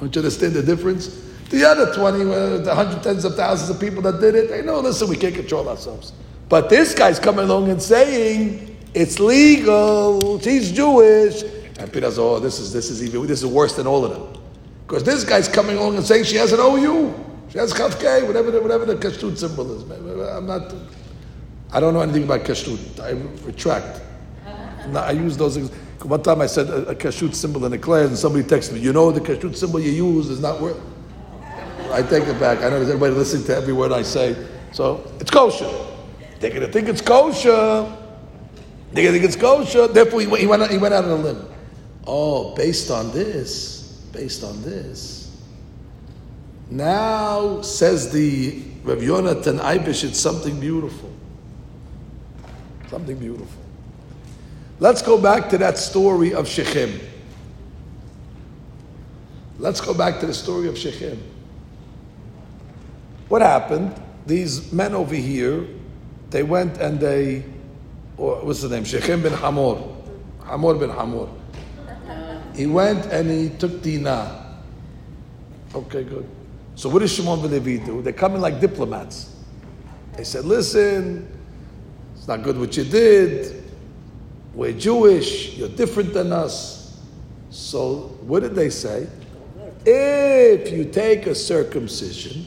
[0.00, 1.24] Don't you understand the difference?
[1.50, 4.62] The other 20, uh, the hundred tens of thousands of people that did it, they
[4.62, 6.12] know, listen, we can't control ourselves.
[6.48, 11.42] But this guy's coming along and saying, it's legal, he's Jewish.
[11.78, 14.12] And Peter says, oh, this is, this is even, this is worse than all of
[14.12, 14.42] them.
[14.86, 17.14] Because this guy's coming along and saying she has an OU.
[17.50, 19.82] She has Kof-K, whatever the, whatever the kashrut symbol is.
[20.30, 20.74] I'm not,
[21.72, 23.00] I don't know anything about kashrut.
[23.00, 23.10] I
[23.46, 24.02] retract.
[24.94, 25.70] I use those.
[26.08, 28.80] One time I said a, a kashrut symbol in a class, and somebody texted me,
[28.80, 30.80] you know the kashrut symbol you use is not worth
[31.90, 32.58] I take it back.
[32.58, 34.36] I know there's everybody listening to every word I say.
[34.72, 35.70] So it's kosher.
[36.40, 37.90] They're to think it's kosher.
[38.92, 39.88] They're to think it's kosher.
[39.88, 41.48] Therefore, he went, out, he went out on a limb.
[42.06, 45.36] Oh, based on this, based on this.
[46.70, 51.10] Now, says the Rav Yonatan Eibeshitz, it's something beautiful.
[52.88, 53.67] Something beautiful.
[54.80, 57.00] Let's go back to that story of Shechem.
[59.58, 61.20] Let's go back to the story of Shechem.
[63.28, 64.00] What happened?
[64.26, 65.66] These men over here,
[66.30, 67.44] they went and they,
[68.16, 68.84] or what's the name?
[68.84, 69.96] Shechem bin Hamor.
[70.44, 71.28] Hamor bin Hamor.
[72.54, 74.62] He went and he took Dinah.
[75.74, 76.28] Okay, good.
[76.76, 78.00] So what does Shimon ben Levi do?
[78.00, 79.34] They come in like diplomats.
[80.16, 81.28] They said, listen,
[82.16, 83.57] it's not good what you did.
[84.54, 85.56] We're Jewish.
[85.56, 86.98] You're different than us.
[87.50, 89.06] So what did they say?
[89.84, 92.46] If you take a circumcision,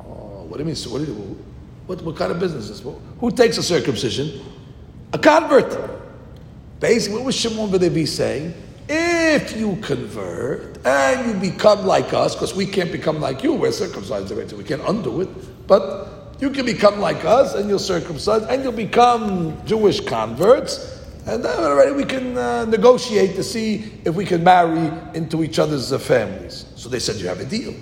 [0.00, 0.74] oh, what do you mean?
[0.74, 1.44] So what, do you,
[1.86, 2.94] what, what kind of business is this?
[3.20, 4.40] Who takes a circumcision?
[5.12, 5.90] A convert.
[6.80, 8.52] Basically, what was Shimon be saying?
[8.88, 13.72] If you convert and you become like us, because we can't become like you, we're
[13.72, 15.66] circumcised we can't undo it.
[15.66, 21.02] But you can become like us and you'll circumcise and you'll become Jewish converts.
[21.26, 25.58] And then already we can uh, negotiate to see if we can marry into each
[25.58, 26.66] other's uh, families.
[26.76, 27.74] So they said, You have a deal.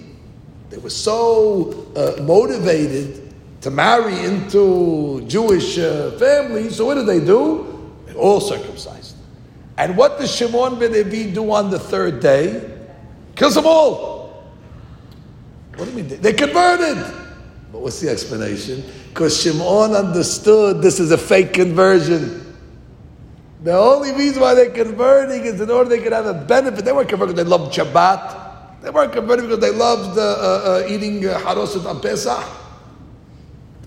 [0.70, 6.76] They were so uh, motivated to marry into Jewish uh, families.
[6.76, 7.90] So what did they do?
[8.06, 9.16] They all circumcised.
[9.76, 12.70] And what does Shimon ben Levi do on the third day?
[13.34, 14.52] Kills them all.
[15.76, 16.20] What do you mean?
[16.20, 17.21] They converted.
[17.72, 18.84] But what's the explanation?
[19.08, 22.54] Because Shimon understood this is a fake conversion.
[23.62, 26.84] The only reason why they're converting is in order they could have a benefit.
[26.84, 28.82] They weren't converting because they loved Shabbat.
[28.82, 32.44] They weren't converting because they loved uh, uh, uh, eating uh, haroset on Pesach.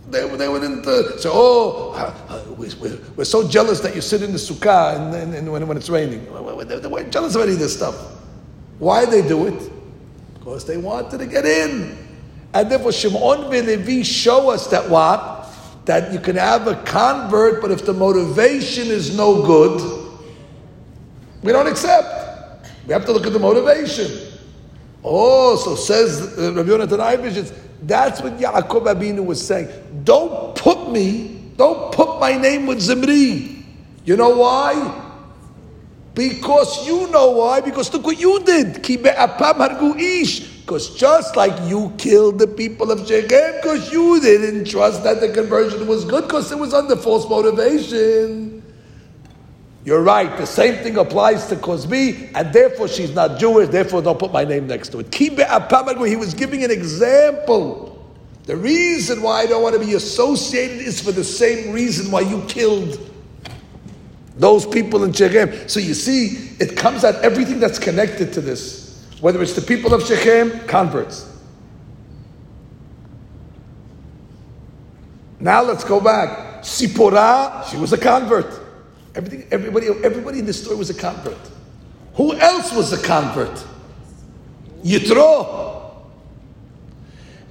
[0.10, 4.02] They, they wouldn't uh, say, oh, uh, uh, we, we're, we're, so jealous that you
[4.02, 6.24] sit in the sukkah and, and, and when, when it's raining.
[6.26, 7.96] They weren't jealous of any of this stuff.
[8.80, 9.72] Why they do it?
[10.36, 12.05] Because they wanted to get in.
[12.56, 15.50] And therefore, Shimon Levi show us that what?
[15.84, 19.82] That you can have a convert, but if the motivation is no good,
[21.44, 22.70] we don't accept.
[22.88, 24.40] We have to look at the motivation.
[25.04, 27.54] Oh, so says uh, Rabbi Yonatan Eibeshitz,
[27.84, 29.68] that's what Yaakov Abinu was saying.
[30.06, 33.66] Don't put me, don't put my name with Zimri.
[34.06, 35.02] You know why?
[36.14, 37.60] Because you know why?
[37.60, 38.82] Because look what you did.
[40.66, 45.30] Because just like you killed the people of Shechem, because you didn't trust that the
[45.30, 48.64] conversion was good, because it was under false motivation.
[49.84, 50.36] You're right.
[50.36, 53.70] The same thing applies to Kozbi, and therefore she's not Jewish.
[53.70, 55.14] Therefore, don't put my name next to it.
[55.14, 58.04] He was giving an example.
[58.46, 62.22] The reason why I don't want to be associated is for the same reason why
[62.22, 63.00] you killed
[64.38, 65.70] those people in Shechem.
[65.70, 68.85] So you see, it comes out everything that's connected to this.
[69.22, 71.32] Whether it's the people of Shechem, converts.
[75.40, 76.64] Now let's go back.
[76.64, 78.62] Sipporah, she was a convert.
[79.14, 81.38] Everything, everybody, everybody in the story was a convert.
[82.16, 83.64] Who else was a convert?
[84.84, 86.04] Yitro.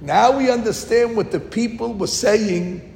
[0.01, 2.93] Now we understand what the people were saying.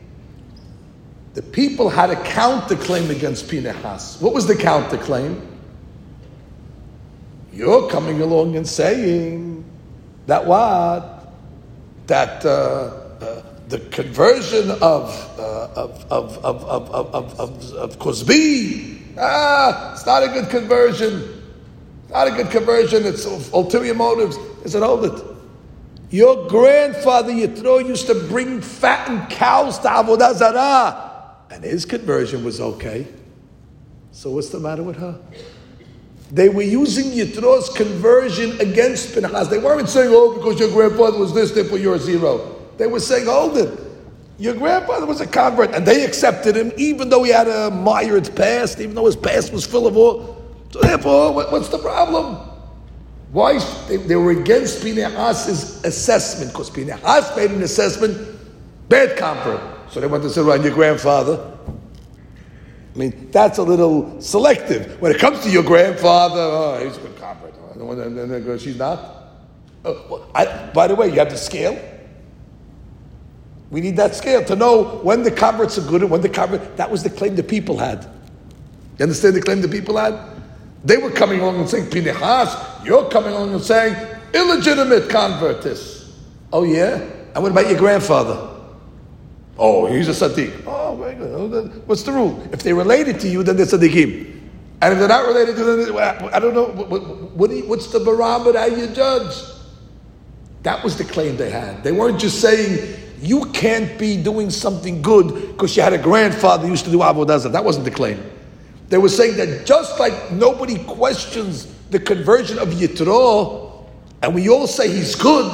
[1.34, 4.20] The people had a counterclaim against Pinehas.
[4.22, 5.49] What was the counterclaim?
[7.52, 9.66] You're coming along and saying
[10.28, 11.34] that what?
[12.08, 19.02] That uh, uh, the conversion of, uh, of, of, of, of, of, of, of Kozbi,
[19.18, 21.43] ah, it's not a good conversion.
[22.10, 23.06] not a good conversion.
[23.06, 24.38] It's ulterior motives.
[24.64, 25.24] He said, hold it.
[26.10, 32.60] Your grandfather Yitro used to bring fattened cows to Avodah Zarah, and his conversion was
[32.60, 33.08] okay.
[34.12, 35.20] So what's the matter with her?
[36.32, 39.47] They were using Yitro's conversion against Pinchas.
[39.47, 42.55] They weren't saying, oh, because your grandfather was this, therefore you're a zero.
[42.77, 43.80] They were saying, hold it.
[44.38, 48.34] Your grandfather was a convert, and they accepted him, even though he had a mired
[48.36, 50.41] past, even though his past was full of all.
[50.71, 52.36] So therefore, what's the problem?
[53.32, 56.51] Why they, they were against Pinehas's assessment?
[56.51, 58.17] Because Pinehas made an assessment,
[58.88, 59.61] bad convert.
[59.91, 61.49] So they went to sit around your grandfather.
[63.00, 65.00] I mean, that's a little selective.
[65.00, 68.60] When it comes to your grandfather, oh, he's a good convert.
[68.60, 69.00] She's not.
[69.86, 71.82] Oh, well, I, by the way, you have the scale.
[73.72, 76.76] We need that scale to know when the converts are good and when the convert.
[76.76, 78.04] That was the claim the people had.
[78.97, 80.20] You understand the claim the people had?
[80.84, 82.54] They were coming along and saying, Pinehas,
[82.86, 83.95] you're coming along and saying,
[84.34, 86.20] illegitimate convertess.
[86.52, 86.95] Oh, yeah?
[87.34, 88.60] And what about your grandfather?
[89.58, 90.64] Oh, he's a Sadiq.
[90.68, 90.78] Oh.
[91.86, 92.41] What's the rule?
[92.51, 94.39] If they're related to you, then they're Sadiqim.
[94.82, 96.66] And if they're not related to them, I don't know.
[96.66, 99.36] What, what's the barometer how you judge?
[100.64, 101.84] That was the claim they had.
[101.84, 106.64] They weren't just saying, you can't be doing something good because you had a grandfather
[106.64, 108.24] who used to do avodah That wasn't the claim.
[108.88, 113.86] They were saying that just like nobody questions the conversion of Yitro,
[114.22, 115.51] and we all say he's good,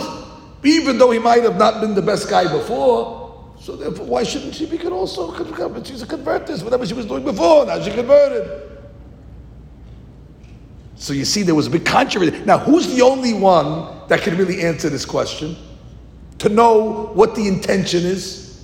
[0.64, 3.25] even though he might have not been the best guy before.
[3.66, 5.88] So therefore, why shouldn't she be also converted?
[5.88, 8.62] She's a convertist, whatever she was doing before, now she converted.
[10.96, 12.40] So you see, there was a big controversy.
[12.46, 15.58] Now, who's the only one that can really answer this question?
[16.40, 18.64] to know what the intention is?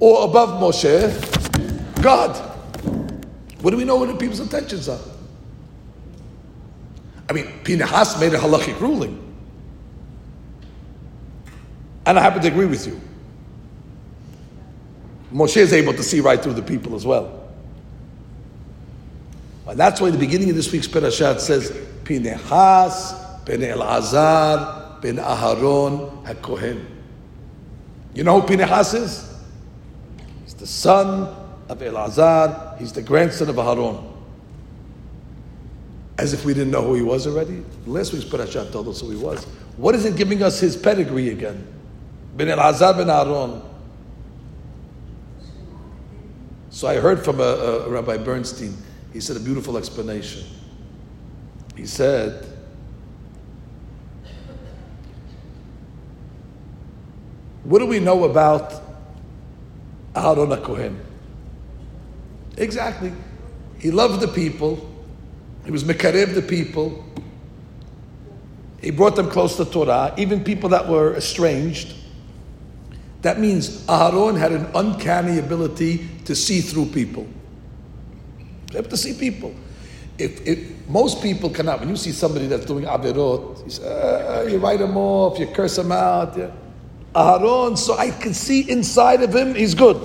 [0.00, 2.36] Or above Moshe, God.
[3.60, 5.00] What do we know what the people's intentions are?
[7.28, 9.20] I mean, Pinehas made a halachic ruling.
[12.06, 13.00] And I happen to agree with you.
[15.32, 17.48] Moshe is able to see right through the people as well.
[19.66, 25.16] And that's why in the beginning of this week's parashat says, Pinehas, Ben Elazar, ben
[25.16, 26.84] Aharon HaKohen.
[28.14, 29.34] You know who Pinehas is?
[30.44, 31.34] He's the son
[31.68, 32.78] of Elazar.
[32.78, 34.12] He's the grandson of Aharon.
[36.18, 37.64] As if we didn't know who he was already.
[37.86, 39.44] Last week's parashat told us who he was.
[39.76, 41.66] What is it giving us his pedigree again?
[42.36, 43.62] Ben Elazar ben Aharon.
[46.70, 48.76] So I heard from a, a Rabbi Bernstein.
[49.12, 50.44] He said a beautiful explanation.
[51.76, 52.54] He said
[57.64, 58.74] What do we know about
[60.14, 61.00] Aaron Kohen?
[62.58, 63.12] Exactly.
[63.78, 64.90] He loved the people.
[65.64, 67.02] He was Mekarev the people.
[68.82, 71.94] He brought them close to Torah, even people that were estranged.
[73.24, 77.26] That means Aharon had an uncanny ability to see through people.
[78.70, 79.54] You have to see people.
[80.18, 84.42] If, if most people cannot, when you see somebody that's doing averot, you, say, uh,
[84.42, 86.36] you write him off, you curse him out.
[86.36, 86.50] Yeah.
[87.14, 89.96] Aharon, so I can see inside of him, he's good.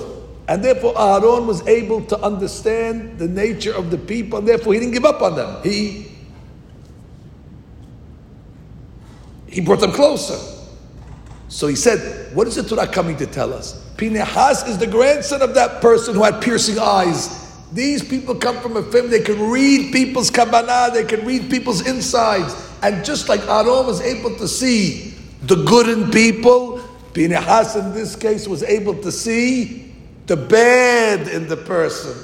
[0.47, 4.79] And therefore, Aharon was able to understand the nature of the people, and therefore, he
[4.79, 5.61] didn't give up on them.
[5.61, 6.09] He
[9.49, 10.39] he brought them closer.
[11.49, 13.83] So he said, What is the Torah coming to tell us?
[13.97, 17.47] Pinehas is the grandson of that person who had piercing eyes.
[17.71, 21.85] These people come from a family, they can read people's kabbalah, they can read people's
[21.85, 22.55] insides.
[22.81, 25.13] And just like Aaron was able to see
[25.43, 26.81] the good in people,
[27.13, 29.93] Pinehas in this case was able to see
[30.25, 32.15] the bad in the person.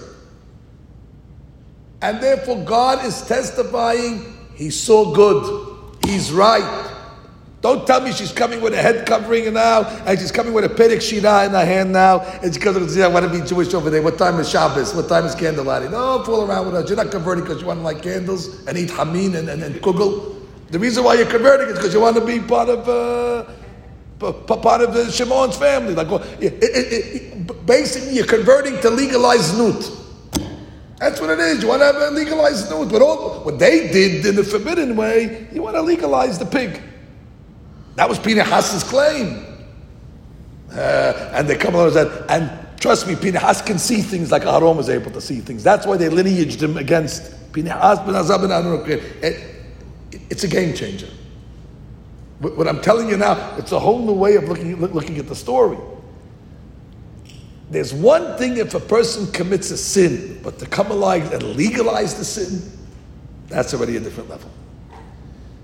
[2.02, 6.95] And therefore, God is testifying, He saw good, He's right.
[7.66, 10.70] Don't tell me she's coming with a head covering now, and she's coming with a
[10.70, 14.04] perek shira in her hand now, comes to I want to be Jewish over there.
[14.04, 14.94] What time is Shabbos?
[14.94, 15.90] What time is candlelighting?
[15.90, 16.88] No, fool around with us.
[16.88, 19.74] You're not converting because you want to light candles and eat hamin and, and, and
[19.78, 20.46] kugel.
[20.70, 24.82] The reason why you're converting is because you want to be part of uh, part
[24.82, 25.96] of the Shimon's family.
[25.96, 29.92] Like, it, it, it, basically, you're converting to legalize nut.
[31.00, 31.64] That's what it is.
[31.64, 32.90] You want to have a legalized nut.
[32.92, 36.80] But all what they did in the forbidden way, you want to legalize the pig.
[37.96, 39.46] That was Pinehas's claim.
[40.72, 44.46] Uh, and they come along and said, and trust me, Pinehas can see things like
[44.46, 45.64] Aaron was able to see things.
[45.64, 49.52] That's why they lineaged him against Pinehas ben Azab ben
[50.30, 51.10] it's a game changer.
[52.40, 55.36] What I'm telling you now, it's a whole new way of looking, looking at the
[55.36, 55.78] story.
[57.72, 62.16] There's one thing if a person commits a sin, but to come alive and legalize
[62.16, 62.72] the sin,
[63.48, 64.52] that's already a different level.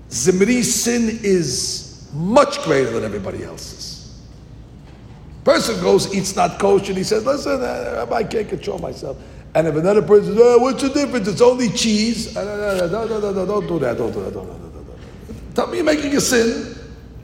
[0.08, 4.20] Zimri's sin is much greater than everybody else's.
[5.44, 9.16] Person goes, eats not kosher, and he says, listen, uh, I can't control myself.
[9.54, 11.26] And if another person says, oh, what's the difference?
[11.28, 12.36] It's only cheese.
[12.36, 14.62] Uh, no, no, no, no, no, don't do that, don't do that, don't, do that,
[14.62, 15.54] don't, do that.
[15.54, 16.76] Tell me you're making a sin,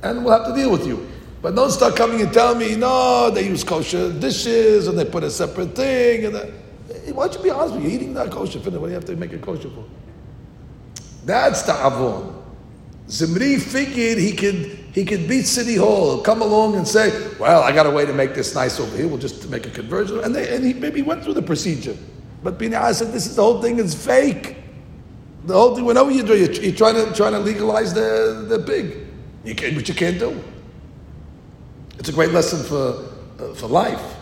[0.03, 1.09] and we'll have to deal with you.
[1.41, 5.23] But don't start coming and tell me, no, they use kosher dishes, and they put
[5.23, 6.25] a separate thing.
[6.25, 6.51] And that.
[7.15, 7.91] Why don't you be honest with you?
[7.91, 8.59] You're eating that kosher.
[8.59, 9.85] What do you have to make it kosher for?
[11.25, 12.35] That's the avon.
[13.11, 17.73] Zimri figured he could he could beat City Hall, come along and say, "Well, I
[17.73, 19.09] got a way to make this nice over here.
[19.09, 21.97] We'll just make a conversion." And, they, and he maybe went through the procedure,
[22.43, 24.57] but Binah said, "This is the whole thing is fake.
[25.45, 25.87] The whole thing.
[25.87, 29.07] Whenever you do, you're, you're trying to trying to legalize the the pig.
[29.45, 30.43] You can, but you can't do.
[31.99, 34.17] It's a great lesson for uh, for life.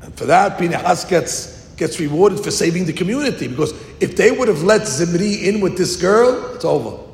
[0.00, 4.48] And for that, Pinehas gets gets rewarded for saving the community because if they would
[4.48, 7.07] have let Zimri in with this girl, it's over.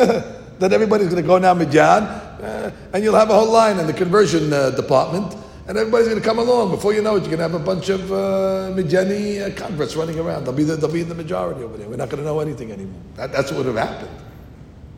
[0.58, 2.02] then everybody's going to go now Midyan,
[2.42, 5.36] uh, and you'll have a whole line in the conversion uh, department,
[5.68, 6.70] and everybody's going to come along.
[6.70, 10.18] Before you know it, you're going to have a bunch of uh, uh, converts running
[10.18, 10.44] around.
[10.44, 11.88] They'll be, the, they'll be in the majority over there.
[11.88, 13.00] We're not going to know anything anymore.
[13.16, 14.10] That, that's what would have happened.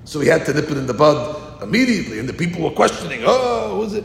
[0.05, 3.23] So he had to nip it in the bud immediately, and the people were questioning,
[3.25, 4.05] oh, was it?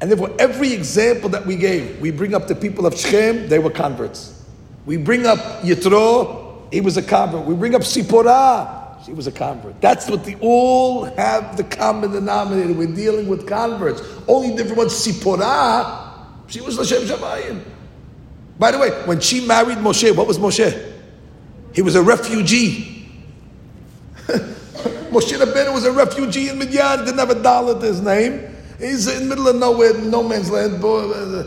[0.00, 3.58] And therefore, every example that we gave, we bring up the people of Shechem, they
[3.58, 4.44] were converts.
[4.86, 7.46] We bring up Yitro, he was a convert.
[7.46, 9.80] We bring up Sipporah, she was a convert.
[9.80, 12.72] That's what they all have the common denominator.
[12.72, 14.02] We're dealing with converts.
[14.26, 16.04] Only different one, Sipporah,
[16.46, 17.62] she was Lashem Shamayim.
[18.58, 20.92] By the way, when she married Moshe, what was Moshe?
[21.74, 23.08] He was a refugee.
[25.10, 28.54] Moshe Rabbeinu was a refugee in Midian, didn't have a dollar to his name.
[28.78, 30.82] He's in the middle of nowhere, no man's land.
[30.82, 31.44] Uh,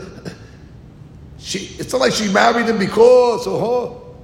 [1.38, 4.16] she, it's not like she married him because, oh,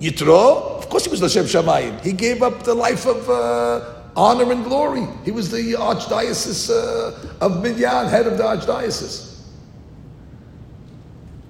[0.00, 1.98] Yitro, course he was Lashem Shamayim.
[2.02, 5.06] He gave up the life of uh, honor and glory.
[5.24, 9.40] He was the archdiocese uh, of Midian, head of the archdiocese.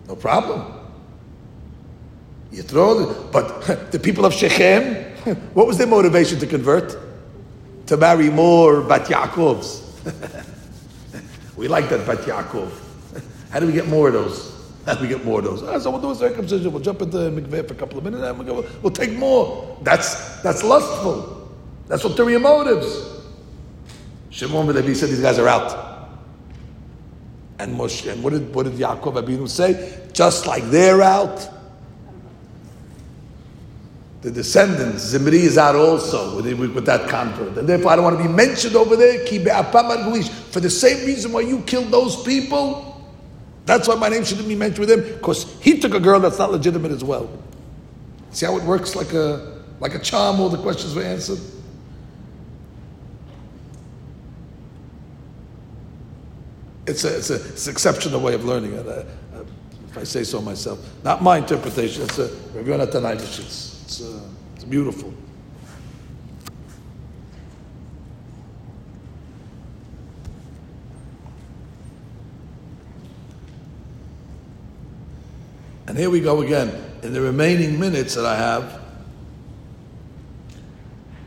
[0.07, 0.81] No problem.
[2.53, 4.95] Yitro, but the people of Shechem,
[5.55, 6.97] what was their motivation to convert?
[7.87, 9.83] To marry more Bat Yaakovs.
[11.57, 12.71] we like that Bat Yaakov.
[13.51, 14.53] How do we get more of those?
[14.87, 15.63] And we get more of those.
[15.63, 16.73] Ah, so we'll do a circumcision.
[16.73, 19.79] We'll jump into mikveh for a couple of minutes, and we'll, we'll take more.
[19.83, 21.51] That's that's lustful.
[21.87, 23.21] That's ulterior motives.
[24.31, 26.09] Shimon ben Levi said these guys are out.
[27.59, 30.01] And Moshe, and what did what did Yaakov Abinu say?
[30.13, 31.49] Just like they're out,
[34.23, 37.59] the descendants, Zimri is out also with, with, that convert.
[37.59, 39.27] And therefore, I don't want to be mentioned over there.
[39.27, 42.92] For the same reason why you killed those people,
[43.65, 46.39] That's why my name shouldn't be mentioned with him, because he took a girl that's
[46.39, 47.31] not legitimate as well.
[48.31, 49.53] See how it works like a
[49.83, 51.41] like a charm, all the questions were answered?
[56.87, 59.05] It's, a, it's, a, it's an exceptional way of learning it, uh,
[59.35, 59.45] uh,
[59.89, 60.79] if I say so myself.
[61.03, 63.15] Not my interpretation, it's a Rav Yonatan.
[63.15, 64.21] It's, uh,
[64.55, 65.13] it's beautiful.
[75.87, 76.73] And here we go again.
[77.03, 78.81] In the remaining minutes that I have,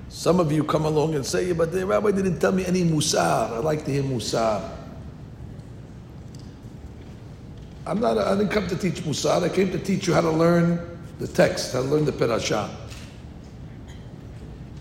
[0.08, 2.84] some of you come along and say, yeah, but the rabbi didn't tell me any
[2.84, 3.52] musar.
[3.52, 4.72] I like to hear musar.
[7.86, 9.44] I'm not, I didn't come to teach musar.
[9.44, 12.70] I came to teach you how to learn the text, how to learn the parasha.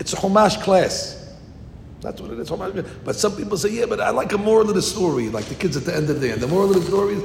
[0.01, 1.35] It's a Chumash class.
[2.01, 2.51] That's what it is.
[3.05, 5.55] But some people say, yeah, but I like a moral of the story, like the
[5.55, 6.33] kids at the end of the day.
[6.33, 7.23] And the moral of the story is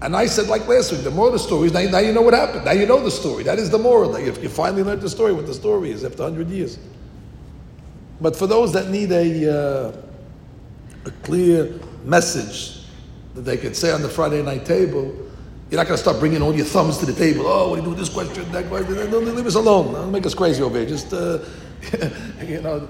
[0.00, 2.12] and I said, like last week, the moral of the story is now, now you
[2.12, 2.64] know what happened.
[2.64, 3.42] Now you know the story.
[3.42, 4.10] That is the moral.
[4.10, 6.78] Like if you finally learned the story, what the story is after 100 years.
[8.20, 9.92] But for those that need a, uh,
[11.04, 12.82] a clear message
[13.34, 15.14] that they could say on the Friday night table,
[15.70, 17.46] you're not going to start bringing all your thumbs to the table.
[17.46, 18.94] Oh, what do you do with this question, that question?
[19.10, 19.92] Don't leave us alone.
[19.92, 20.88] Don't make us crazy over here.
[20.88, 21.40] Just, uh,
[22.46, 22.88] you know.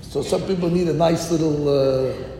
[0.00, 1.68] So some people need a nice little.
[1.68, 2.35] Uh,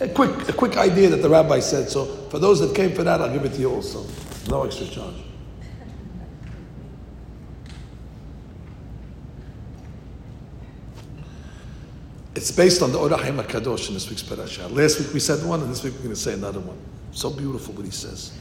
[0.00, 1.88] a quick, a quick idea that the rabbi said.
[1.90, 4.06] So for those that came for that, I'll give it to you also.
[4.48, 5.14] No extra charge.
[12.34, 14.66] It's based on the Orah HaKadosh in this week's parasha.
[14.68, 16.78] Last week we said one, and this week we're going to say another one.
[17.12, 18.32] So beautiful what he says.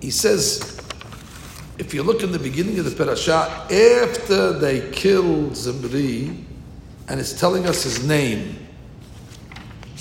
[0.00, 0.80] He says,
[1.78, 6.44] if you look in the beginning of the parasha, after they killed Zimri,
[7.08, 8.63] and it's telling us his name,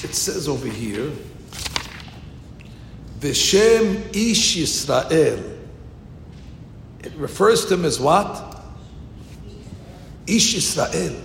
[0.04, 1.12] it says over here,
[3.20, 5.60] Vishem Ish Yisrael.
[7.00, 8.62] It refers to him as what?
[10.28, 11.20] Ish Yisrael.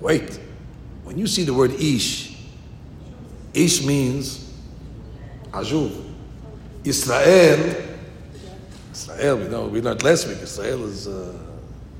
[0.00, 0.38] Wait,
[1.04, 2.36] when you see the word Ish,
[3.54, 4.52] Ish means
[5.52, 6.02] Ajuv.
[6.82, 7.82] Israel,
[8.92, 11.34] Israel, we know, we learned last week, Israel is a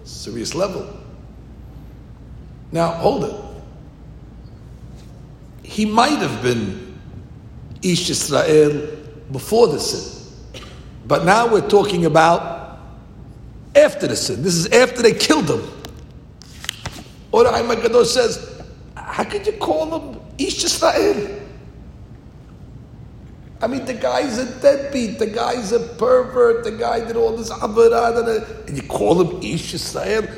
[0.05, 1.01] serious level.
[2.71, 3.44] Now, hold it
[5.75, 6.95] he might have been
[7.83, 8.97] Ish Israel
[9.33, 10.63] before the sin.
[11.05, 12.79] But now we're talking about
[13.75, 14.45] after the sin.
[14.45, 15.69] This is after they killed him.
[17.33, 18.63] Or Kadosh says,
[18.95, 21.41] how could you call him Ish Israel?
[23.61, 25.19] I mean, the guy's a deadbeat.
[25.19, 26.63] The guy's a pervert.
[26.63, 30.29] The guy did all this avarad, and uh, you call him Ish Israel.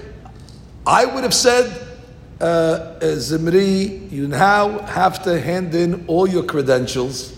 [0.87, 1.86] I would have said
[2.41, 7.33] uh, Zimri, you now have to hand in all your credentials.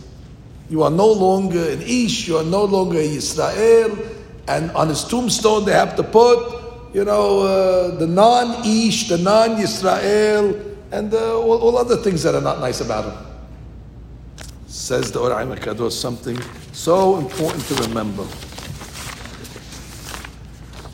[0.69, 4.17] You are no longer an Ish, you are no longer a Yisrael,
[4.49, 10.77] and on his tombstone they have to put, you know, uh, the non-Ish, the non-Yisrael,
[10.91, 13.27] and uh, all, all, other things that are not nice about him.
[14.67, 16.39] Says the Oraim Kadosh something
[16.73, 18.27] so important to remember.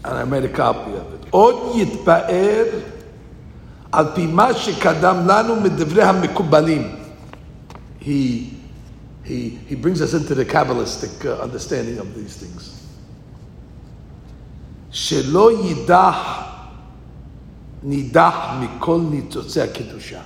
[0.04, 1.20] And I made a copy of it.
[3.93, 6.95] על פי מה שקדם לנו מדברי המקובלים.
[8.01, 8.53] He,
[9.25, 12.75] he, he brings us into the Kabbalistic uh, understanding of these things.
[14.91, 16.17] שלא יידח
[17.83, 20.21] נידח מכל ניצוצי הקדושה.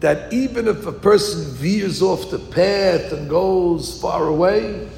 [0.00, 4.88] That even if a person veers off the path and goes far away,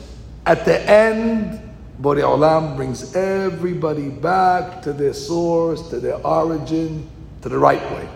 [0.47, 1.61] at the end
[2.02, 7.10] Borei Olam brings everybody back to their source, to their origin,
[7.42, 8.08] to the right way.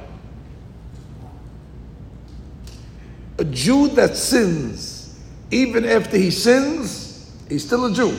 [3.39, 5.19] A Jew that sins,
[5.51, 8.17] even after he sins, he's still a Jew.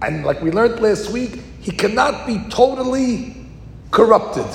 [0.00, 3.36] And like we learned last week, he cannot be totally
[3.90, 4.46] corrupted.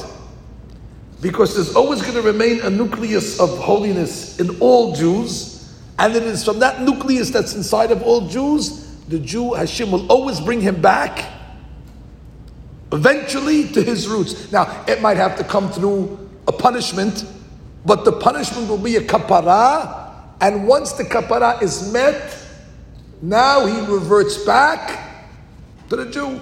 [1.22, 6.24] Because there's always going to remain a nucleus of holiness in all Jews, and it
[6.24, 8.83] is from that nucleus that's inside of all Jews
[9.14, 11.32] the Jew, Hashem will always bring him back
[12.91, 14.51] eventually to his roots.
[14.51, 17.24] Now, it might have to come through a punishment,
[17.86, 22.43] but the punishment will be a kapara, and once the kapara is met,
[23.22, 25.28] now he reverts back
[25.89, 26.41] to the Jew.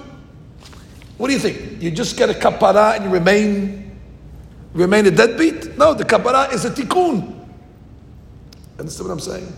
[1.18, 1.82] What do you think?
[1.82, 4.00] You just get a kapara and you remain
[4.74, 5.78] remain a deadbeat?
[5.78, 7.38] No, the kapara is a tikkun.
[8.80, 9.54] Understand what I'm saying?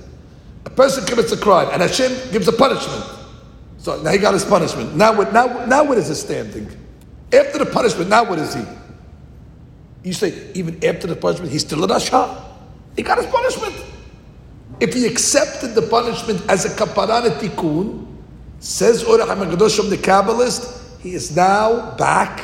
[0.66, 3.04] A person commits a crime and Hashem gives a punishment.
[3.78, 4.96] So now he got his punishment.
[4.96, 6.68] Now what, now, now what is his standing?
[7.34, 8.64] After the punishment, now what is he?
[10.04, 12.44] You say, even after the punishment, he's still a Rasha.
[12.96, 13.76] He got his punishment.
[14.80, 18.08] If he accepted the punishment as a kaparan tikkun,
[18.60, 22.42] says Orach HaMakadosh from the Kabbalist, he is now back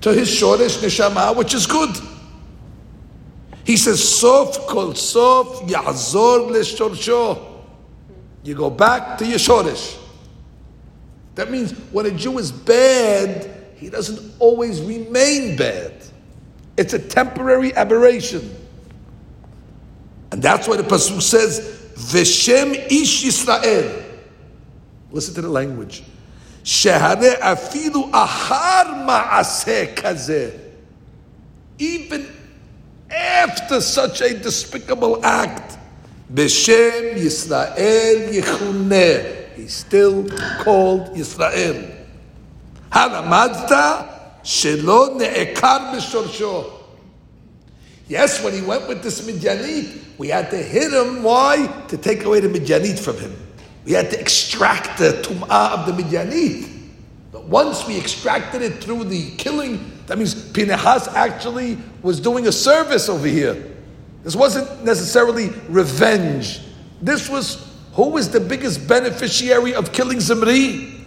[0.00, 1.90] to his shoresh neshama, which is good.
[3.64, 7.52] He says, Sof kol sof ya'zor l'shorsho.
[8.42, 9.38] You go back to your.
[11.34, 15.92] That means when a Jew is bad, he doesn't always remain bad.
[16.76, 18.56] It's a temporary aberration.
[20.30, 24.02] And that's why the Pasuk says, Veshem ish Yisrael.
[25.10, 26.02] Listen to the language.
[26.64, 30.58] Shehare afilu ahar ma'aseh kazeh.
[31.78, 32.26] Even
[33.12, 35.78] after such a despicable act,
[36.32, 39.54] Beshem Yisrael Yechuneh.
[39.54, 40.28] He's still
[40.60, 41.94] called Yisrael.
[42.90, 46.72] Halamadta shelo ne'ekar b'shorsho.
[48.08, 51.22] Yes, when he went with this Midianit, we had to hit him.
[51.22, 51.84] Why?
[51.88, 53.34] To take away the Midianit from him.
[53.84, 56.68] We had to extract the tum'ah of the Midianit.
[57.30, 62.52] But once we extracted it through the killing, that means Pinehas actually was doing a
[62.52, 63.70] service over here.
[64.22, 66.60] This wasn't necessarily revenge.
[67.00, 71.04] This was who was the biggest beneficiary of killing Zimri?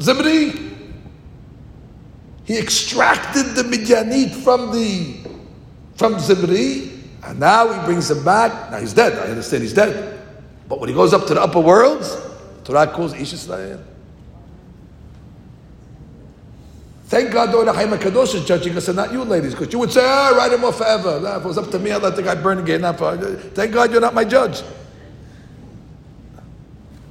[0.00, 0.52] Zimri.
[2.44, 5.16] He extracted the Midianit from the
[5.96, 6.92] from Zimri,
[7.24, 8.70] and now he brings him back.
[8.70, 9.14] Now he's dead.
[9.14, 10.20] I understand he's dead.
[10.68, 12.16] But when he goes up to the upper worlds,
[12.64, 13.82] Torah calls Ish Israel.
[17.06, 19.92] Thank God the Chaim Kadosh is judging us and not you ladies, because you would
[19.92, 21.20] say, ah, write him off forever.
[21.38, 22.82] If it was up to me, I'd let the guy burn again.
[22.82, 24.62] Thank God you're not my judge.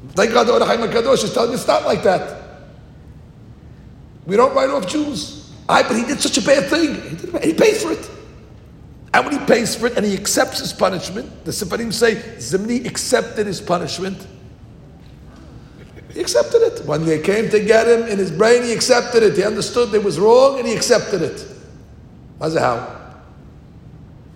[0.09, 2.43] Thank God the Chaim Kadosh is telling you it's not like that.
[4.25, 5.53] We don't write off Jews.
[5.69, 7.01] I, but he did such a bad thing.
[7.09, 8.09] He, did, he paid for it.
[9.13, 12.85] And when he pays for it and he accepts his punishment, the Sifarim say Zimri
[12.85, 14.27] accepted his punishment.
[16.15, 16.85] He accepted it.
[16.85, 19.35] When they came to get him in his brain, he accepted it.
[19.35, 21.45] He understood it was wrong and he accepted it.
[22.39, 23.17] How's it how?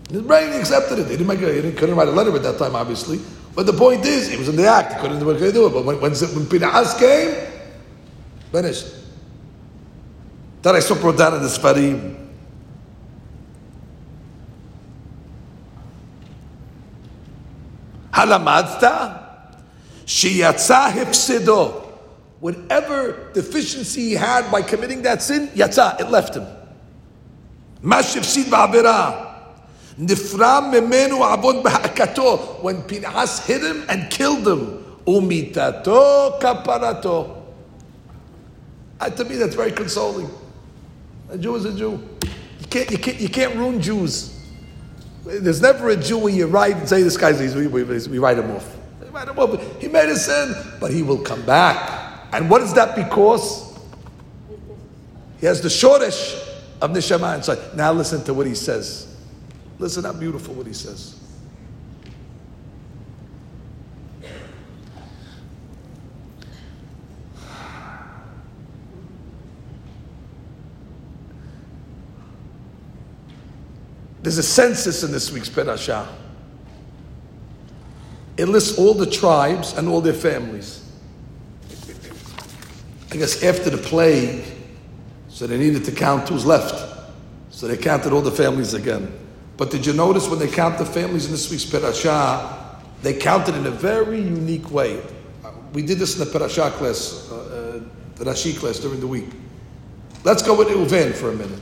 [0.09, 1.05] In his brain, he accepted it.
[1.05, 3.21] He didn't make a, he couldn't write a letter at that time, obviously.
[3.55, 4.93] But the point is, he was in the act.
[4.93, 5.73] He couldn't, do it.
[5.73, 7.47] But when, when, when Pinahas came,
[8.51, 8.87] finished.
[10.61, 12.27] That I saw brought down in the Sfarim.
[18.11, 19.28] Halamadta
[20.09, 21.85] sheyatza hefsedo.
[22.39, 26.47] Whatever deficiency he had by committing that sin, yatza, it left him.
[27.83, 29.27] Mashifsid ba'avera.
[29.99, 32.61] Nifram memenu avon b'ha'akato.
[32.63, 34.83] When Pinhas hit him and killed him.
[35.05, 37.35] Umitato kaparato.
[39.15, 40.29] To me, that's very consoling.
[41.29, 42.01] A Jew is a Jew.
[42.59, 44.35] You can't, you can't, you can't ruin Jews.
[45.25, 48.37] There's never a Jew when you write and say this guy's we, we, we write
[48.37, 48.77] him off.
[49.79, 52.27] He made a sin, but he will come back.
[52.31, 53.77] And what is that because?
[55.39, 56.47] He has the shoresh
[56.81, 57.75] of neshama inside.
[57.75, 59.15] Now listen to what he says.
[59.79, 61.15] Listen how beautiful what he says.
[74.21, 76.07] There's a census in this week's Perashah.
[78.39, 80.81] It lists all the tribes and all their families.
[83.11, 84.45] I guess after the plague,
[85.27, 87.11] so they needed to count who's left.
[87.49, 89.11] So they counted all the families again.
[89.57, 93.55] But did you notice when they count the families in this week's Perashah, they counted
[93.55, 95.01] in a very unique way.
[95.73, 97.79] We did this in the Perashah class, uh, uh,
[98.15, 99.27] the Rashi class during the week.
[100.23, 101.59] Let's go with Reuven for a minute.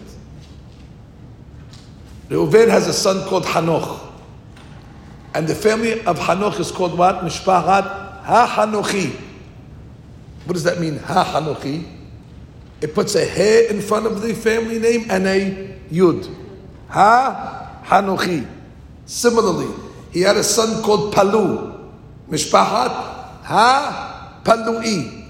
[2.29, 4.06] Reuven has a son called Hanoch.
[5.33, 7.17] And the family of Hanoch is called what?
[7.17, 9.15] Mishpahat Ha-Hanochi.
[10.45, 11.85] What does that mean, Ha-Hanochi?
[12.81, 16.33] It puts a he in front of the family name and a yud.
[16.89, 18.47] Ha-Hanochi.
[19.05, 19.73] Similarly,
[20.11, 21.91] he had a son called Palu.
[22.29, 25.25] Mishpahat Ha-Palui.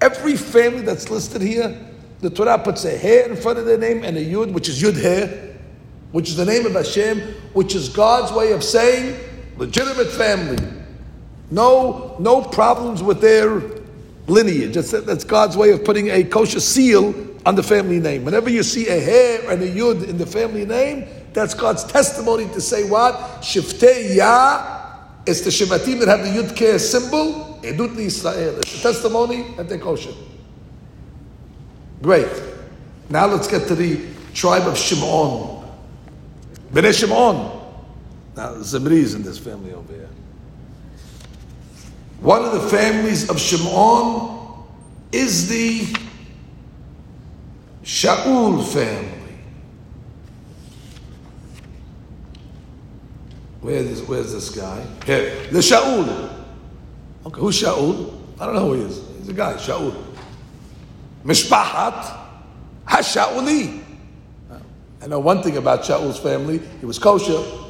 [0.00, 1.78] Every family that's listed here,
[2.20, 4.82] the Torah puts a he in front of their name and a yud, which is
[4.82, 5.52] yud he
[6.12, 7.20] which is the name of Hashem,
[7.54, 9.18] which is God's way of saying
[9.56, 10.58] legitimate family.
[11.50, 13.62] No, no problems with their
[14.26, 14.74] lineage.
[14.74, 18.24] That's, that's God's way of putting a kosher seal on the family name.
[18.24, 22.46] Whenever you see a hair and a yud in the family name, that's God's testimony
[22.48, 23.14] to say what?
[23.42, 24.72] Shiftei Ya
[25.26, 28.58] is the Shivatim that have the Yud Keh symbol, Edut Israel.
[28.58, 30.12] It's a testimony that they're kosher.
[32.02, 32.28] Great.
[33.08, 35.64] Now let's get to the tribe of Shimon.
[36.72, 37.61] Bnei Shimon.
[38.36, 40.08] Now, is in this family over here.
[42.20, 44.64] One of the families of Shimon
[45.10, 45.80] is the
[47.82, 49.18] Shaul family.
[53.60, 54.84] Where is, where's this guy?
[55.04, 56.32] Here, the Shaul.
[57.26, 58.18] Okay, who's Shaul?
[58.40, 59.02] I don't know who he is.
[59.18, 59.94] He's a guy, Shaul.
[61.24, 62.18] Mishpahat
[62.86, 63.82] HaShauli.
[65.02, 66.60] I know one thing about Shaul's family.
[66.80, 67.61] He was kosher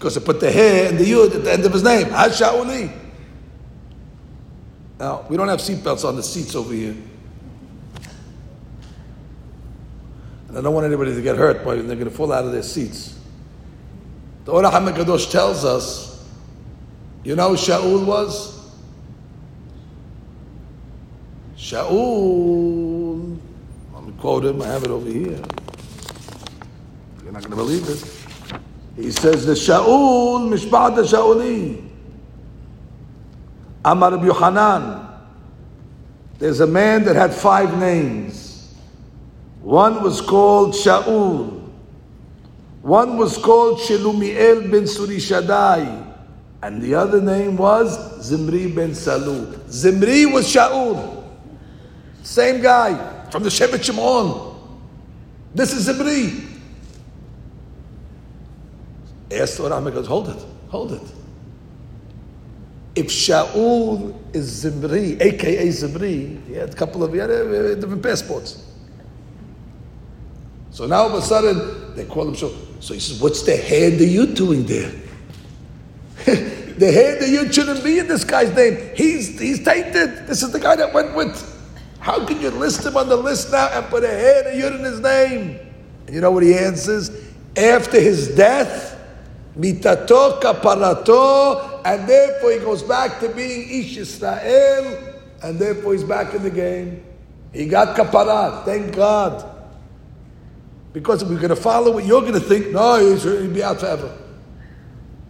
[0.00, 2.06] because they put the hair and the yud at the end of his name.
[2.06, 2.90] HaShauli.
[4.98, 6.96] Now, we don't have seatbelts on the seats over here.
[10.48, 12.52] And I don't want anybody to get hurt by they're going to fall out of
[12.52, 13.18] their seats.
[14.46, 16.26] The Orah HaMekadosh tells us,
[17.22, 18.58] you know who Shaul was?
[21.58, 23.38] Shaul,
[23.92, 25.42] let me quote him, I have it over here.
[27.22, 28.19] You're not going to believe it.
[28.96, 31.88] He says, the Shaul, Mishpat Shauli.
[33.84, 35.08] Amar Yohanan.
[36.38, 38.74] There's a man that had five names.
[39.62, 41.70] One was called Shaul.
[42.82, 46.06] One was called Shelumiel ben Surishadai.
[46.62, 49.68] And the other name was Zimri ben Salu.
[49.70, 51.24] Zimri was Shaul.
[52.22, 54.56] Same guy from the Shevet Shimon.
[55.54, 56.48] This is Zimri.
[59.30, 61.02] Asked Torah, goes, hold it, hold it
[62.94, 68.66] if Shaul is Zimri, aka Zimri, he had a couple of had uh, different passports.
[70.70, 72.54] So now all of a sudden they call him Shaul.
[72.82, 74.90] So he says, "What's the hand that you doing there?
[76.24, 78.94] the hand that you shouldn't be in this guy's name.
[78.96, 80.26] He's he's tainted.
[80.26, 81.46] This is the guy that went with.
[82.00, 84.66] How can you list him on the list now and put a hand of you
[84.66, 85.58] in his name?"
[86.06, 87.10] And you know what he answers?
[87.56, 88.89] After his death,
[89.60, 96.34] mitato kaparato and therefore he goes back to being Ish Israel, and therefore he's back
[96.34, 97.04] in the game.
[97.52, 99.44] He got kaparat, thank God.
[100.92, 103.78] Because if we're going to follow what you're going to think, no, he'll be out
[103.78, 104.16] forever.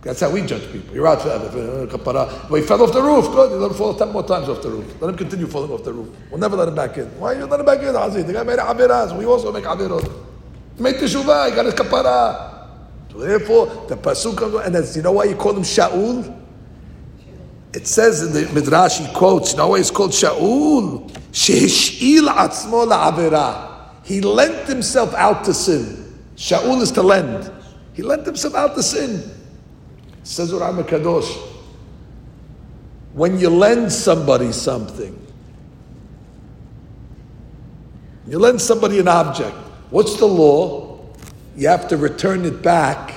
[0.02, 0.94] That's how we judge people.
[0.94, 1.86] You're out forever.
[1.86, 2.48] Kapara.
[2.48, 3.26] Well, he fell off the roof.
[3.26, 3.50] Good.
[3.50, 4.98] You let him fall ten more times off the roof.
[4.98, 6.08] Let him continue falling off the roof.
[6.30, 7.04] We'll never let him back in.
[7.20, 8.24] Why you let him back in, Aziz?
[8.24, 9.16] The guy made aviras.
[9.16, 10.10] We also make avirot.
[10.76, 11.50] He made teshuvah.
[11.50, 12.49] He got his kapara.
[13.10, 16.38] So therefore, the pasuk comes, and that's, you know why you call him Shaul?
[17.72, 21.10] It says in the Midrash, he quotes, you know why he's called Shaul?
[21.32, 24.04] Shehish'il atzmo la'avera.
[24.04, 26.18] He lent himself out to sin.
[26.36, 27.50] Shaul is to lend.
[27.92, 29.22] He lent himself out to sin.
[30.22, 31.48] Says Uram Kadosh.
[33.12, 35.16] When you lend somebody something,
[38.26, 39.56] you lend somebody an object.
[39.90, 40.89] What's the law?
[41.60, 43.12] You have to return it back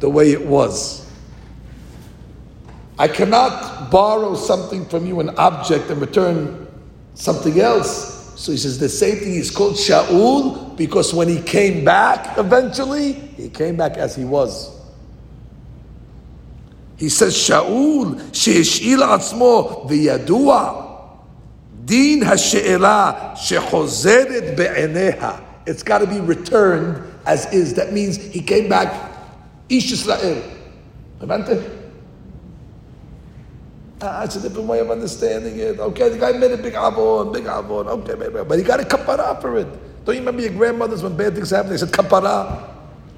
[0.00, 1.10] the way it was.
[2.98, 6.68] I cannot borrow something from you, an object, and return
[7.14, 8.38] something else.
[8.38, 13.14] So he says the same thing is called Shaul because when he came back eventually,
[13.14, 14.70] he came back as he was.
[16.98, 21.16] He says Shaul she'eshil atzmo v'yadua
[21.86, 25.53] din ha'she'ela she'chozeret be'eneha.
[25.66, 27.74] It's got to be returned as is.
[27.74, 29.12] That means he came back
[29.68, 30.42] Ish Yisrael.
[34.02, 35.80] Ah, it's a different way of understanding it.
[35.80, 37.88] Okay, the guy made a big avon, big avon.
[37.88, 39.66] Okay, but he got a kapara for it.
[40.04, 41.72] Don't you remember your grandmothers when bad things happened?
[41.72, 42.70] They said kapara.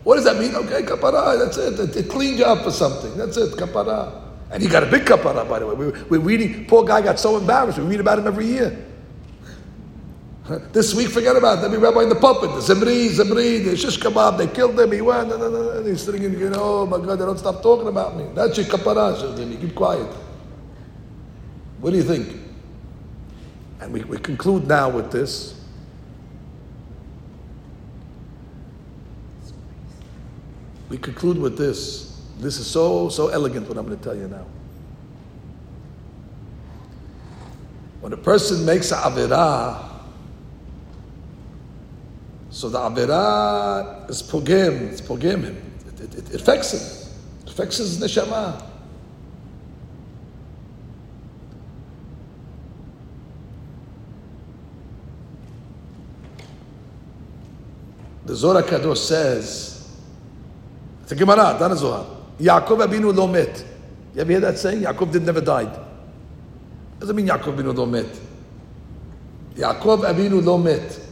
[0.05, 0.55] What does that mean?
[0.55, 1.37] Okay, kapara.
[1.37, 1.81] That's it.
[1.81, 3.17] It, it cleaned you up for something.
[3.17, 3.55] That's it.
[3.55, 4.23] Kapara.
[4.53, 5.75] And he got a big kapara, by the way.
[5.75, 6.67] We, we're reading.
[6.67, 7.79] Poor guy got so embarrassed.
[7.79, 8.87] We read about him every year.
[10.73, 11.65] This week, forget about it.
[11.65, 14.93] Every rabbi in the pulpit, the Zimri, Zimri, the shish kebab, they killed him.
[14.93, 17.89] He went, and he's sitting in, you know, oh my God, they don't stop talking
[17.89, 18.29] about me.
[18.33, 19.17] That's your kapara.
[19.17, 20.07] So then you keep quiet.
[21.81, 22.41] What do you think?
[23.81, 25.61] And we, we conclude now with this.
[30.89, 32.23] We conclude with this.
[32.39, 34.47] This is so, so elegant what I'm going to tell you now.
[38.01, 39.96] When a person makes a avirah,
[42.57, 45.73] so the avirah is pogem, it's pogem him.
[45.89, 47.13] It, it, it, affects him.
[47.43, 48.65] It affects his neshama.
[58.25, 59.95] The Zohar Kadosh says,
[61.03, 62.07] it's a Gemara, not Zohar.
[62.39, 63.67] Yaakov Abinu lo met.
[64.15, 64.81] You ever hear that saying?
[64.81, 65.79] Yaakov did never died.
[67.01, 68.19] Does it mean Yaakov Abinu lo met?
[69.57, 71.06] Yaakov Abinu lo met.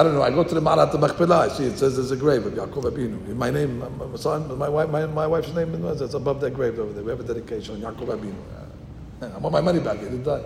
[0.00, 0.22] I don't know.
[0.22, 1.40] I go to the Marat Machpelah.
[1.40, 3.36] I see it says there's a grave of Yaakov Abinu.
[3.36, 6.78] My name, my son, my wife, my, my wife's name is it's above that grave
[6.78, 7.04] over there.
[7.04, 8.34] We have a dedication on Yaakov Abinu.
[9.20, 9.98] I want my money back.
[9.98, 10.42] He didn't die.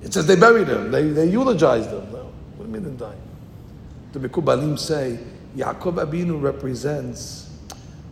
[0.00, 0.90] It says they buried him.
[0.90, 2.10] They, they eulogized him.
[2.10, 2.32] No.
[2.56, 3.16] What do you mean didn't die?
[4.12, 5.18] The Mekubalim say
[5.58, 7.50] Yaakov Abinu represents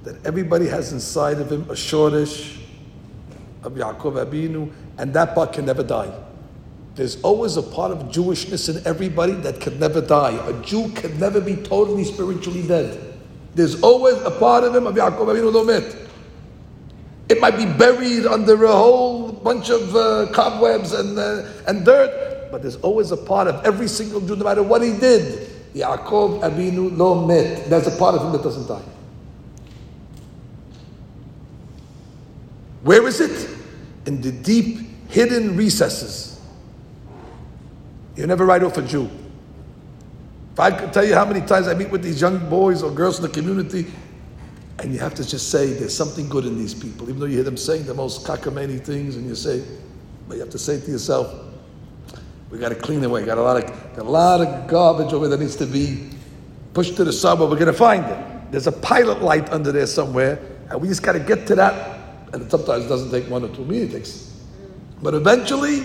[0.02, 2.60] that everybody has inside of him a shoresh
[3.62, 6.12] of Yaakov Abinu, and that part can never die.
[6.94, 10.32] There's always a part of Jewishness in everybody that can never die.
[10.46, 13.14] A Jew can never be totally spiritually dead.
[13.54, 15.96] There's always a part of him of Yaakov Avinu Lomit.
[17.30, 22.50] It might be buried under a whole bunch of uh, cobwebs and, uh, and dirt,
[22.50, 25.48] but there's always a part of every single Jew, no matter what he did.
[25.74, 27.70] Yaakov Avinu Lomit.
[27.70, 28.82] There's a part of him that doesn't die.
[32.82, 33.48] Where is it?
[34.04, 36.31] In the deep, hidden recesses
[38.16, 39.10] you never write off a Jew.
[40.52, 42.90] If I could tell you how many times I meet with these young boys or
[42.90, 43.86] girls in the community,
[44.78, 47.36] and you have to just say there's something good in these people, even though you
[47.36, 49.62] hear them saying the most cockamamie things, and you say,
[50.28, 51.32] but you have to say to yourself,
[52.50, 53.24] we got to clean away.
[53.24, 56.10] Got a lot of got a lot of garbage over there that needs to be
[56.74, 58.50] pushed to the side, but we're going to find it.
[58.50, 60.38] There's a pilot light under there somewhere,
[60.68, 61.98] and we just got to get to that.
[62.34, 64.38] And sometimes it doesn't take one or two minutes,
[65.02, 65.84] but eventually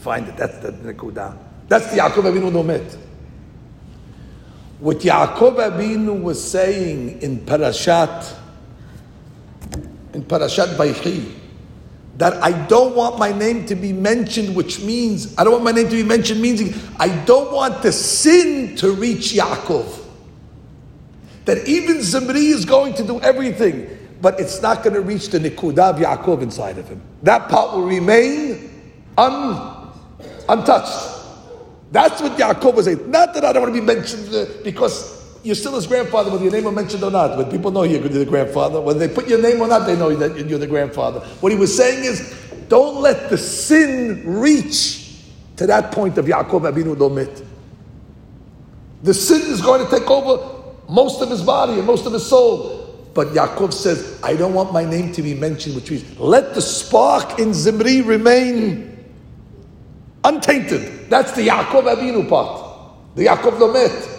[0.00, 0.36] find it.
[0.36, 1.36] That's the Nekuda.
[1.68, 2.96] That's the Yaakov Avinu Lomet.
[4.80, 8.36] What Yaakov Avinu was saying in Parashat,
[10.14, 11.34] in Parashat Vayechi,
[12.16, 15.72] that I don't want my name to be mentioned, which means, I don't want my
[15.72, 16.60] name to be mentioned, means
[16.98, 19.98] I don't want the sin to reach Yaakov.
[21.44, 23.88] That even Zimri is going to do everything,
[24.20, 27.00] but it's not going to reach the Nikudah of Yaakov inside of him.
[27.22, 28.70] That part will remain
[29.16, 29.79] un
[30.52, 31.18] untouched.
[31.92, 33.10] That's what Yaakov was saying.
[33.10, 36.44] Not that I don't want to be mentioned uh, because you're still his grandfather, whether
[36.44, 37.36] your name was mentioned or not.
[37.36, 40.14] When people know you're the grandfather, whether they put your name or not, they know
[40.14, 41.20] that you're the grandfather.
[41.40, 42.36] What he was saying is,
[42.68, 45.16] don't let the sin reach
[45.56, 47.44] to that point of Yaakov Abinu Lomit.
[49.02, 52.26] The sin is going to take over most of his body and most of his
[52.26, 52.78] soul.
[53.14, 56.62] But Yaakov says, I don't want my name to be mentioned, which means let the
[56.62, 58.89] spark in Zimri remain
[60.24, 61.08] untainted.
[61.08, 64.18] That's the Yaakov Avinu part, the Yaakov Lomet.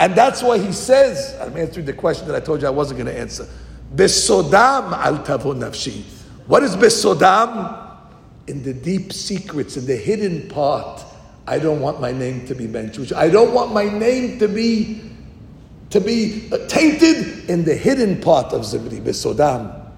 [0.00, 2.98] And that's why he says, I'm answering the question that I told you I wasn't
[2.98, 3.48] going to answer.
[3.94, 6.02] Besodam al tavo nafshi.
[6.46, 7.82] What is besodam?
[8.46, 11.02] In the deep secrets, in the hidden part,
[11.46, 13.12] I don't want my name to be mentioned.
[13.14, 15.00] I don't want my name to be
[15.90, 19.90] to be uh, tainted in the hidden part of Zimri, besodam.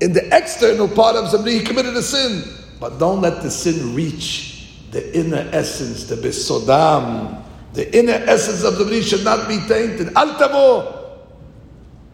[0.00, 2.44] In the external part of Zimri, he committed a sin.
[2.78, 7.42] But don't let the sin reach the inner essence, the besodam.
[7.72, 10.08] The inner essence of the bri should not be tainted.
[10.14, 10.96] Altamo.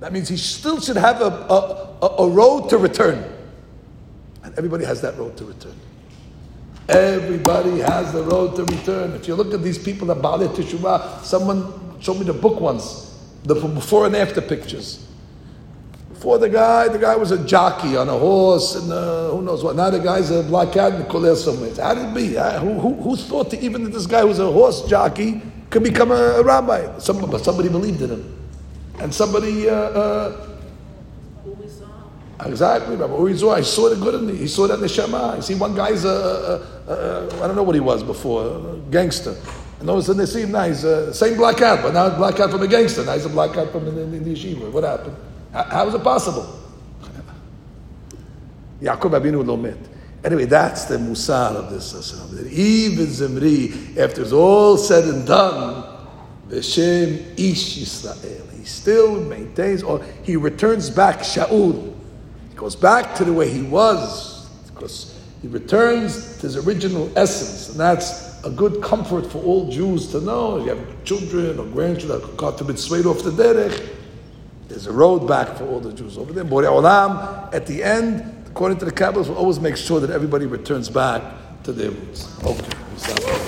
[0.00, 3.32] That means he still should have a, a, a, road to return.
[4.42, 5.76] And everybody has that road to return.
[6.88, 9.12] Everybody has the road to return.
[9.12, 13.16] If you look at these people that Baalei Teshuvah, someone showed me the book once,
[13.44, 15.06] the before and after pictures.
[16.22, 19.64] For the guy, the guy was a jockey on a horse, and uh, who knows
[19.64, 19.74] what.
[19.74, 21.74] Now the guy's a black cat in Kolel somewhere.
[21.74, 22.38] How did it be?
[22.38, 25.82] Uh, who, who, who, thought that even that this guy was a horse jockey could
[25.82, 26.96] become a, a rabbi?
[26.98, 28.48] Some, somebody believed in him,
[29.00, 29.68] and somebody.
[29.68, 30.48] Uh, uh,
[32.44, 33.58] Exactly, Rabbi Zohar.
[33.58, 34.36] I saw the good in me.
[34.36, 35.36] He saw that in the Shema.
[35.36, 38.76] You see, one guy's a, a, a, I don't know what he was before, a
[38.90, 39.36] gangster.
[39.78, 40.64] And all of a sudden they see him now.
[40.66, 43.04] He's a same black hat, but now black hat from a gangster.
[43.04, 44.72] Now he's a black hat from in, in the yeshiva.
[44.72, 45.16] What happened?
[45.52, 46.58] How is it possible?
[48.80, 49.78] Yaakov Abinu Lomet.
[50.24, 51.92] Anyway, that's the musar of this.
[51.92, 55.84] That even Zimri, after it's all said and done,
[56.48, 61.94] Veshem Ish Yisrael, he still maintains, or he returns back Shaul.
[62.50, 67.70] He goes back to the way he was, because he returns to his original essence,
[67.70, 70.58] and that's a good comfort for all Jews to know.
[70.58, 73.88] If You have children or grandchildren to be swayed off the derech.
[74.72, 76.46] There's a road back for all the Jews over there.
[76.46, 80.46] Borei Olam, at the end, according to the Kabbalists, will always make sure that everybody
[80.46, 81.22] returns back
[81.64, 82.26] to their roots.
[82.42, 83.41] Okay.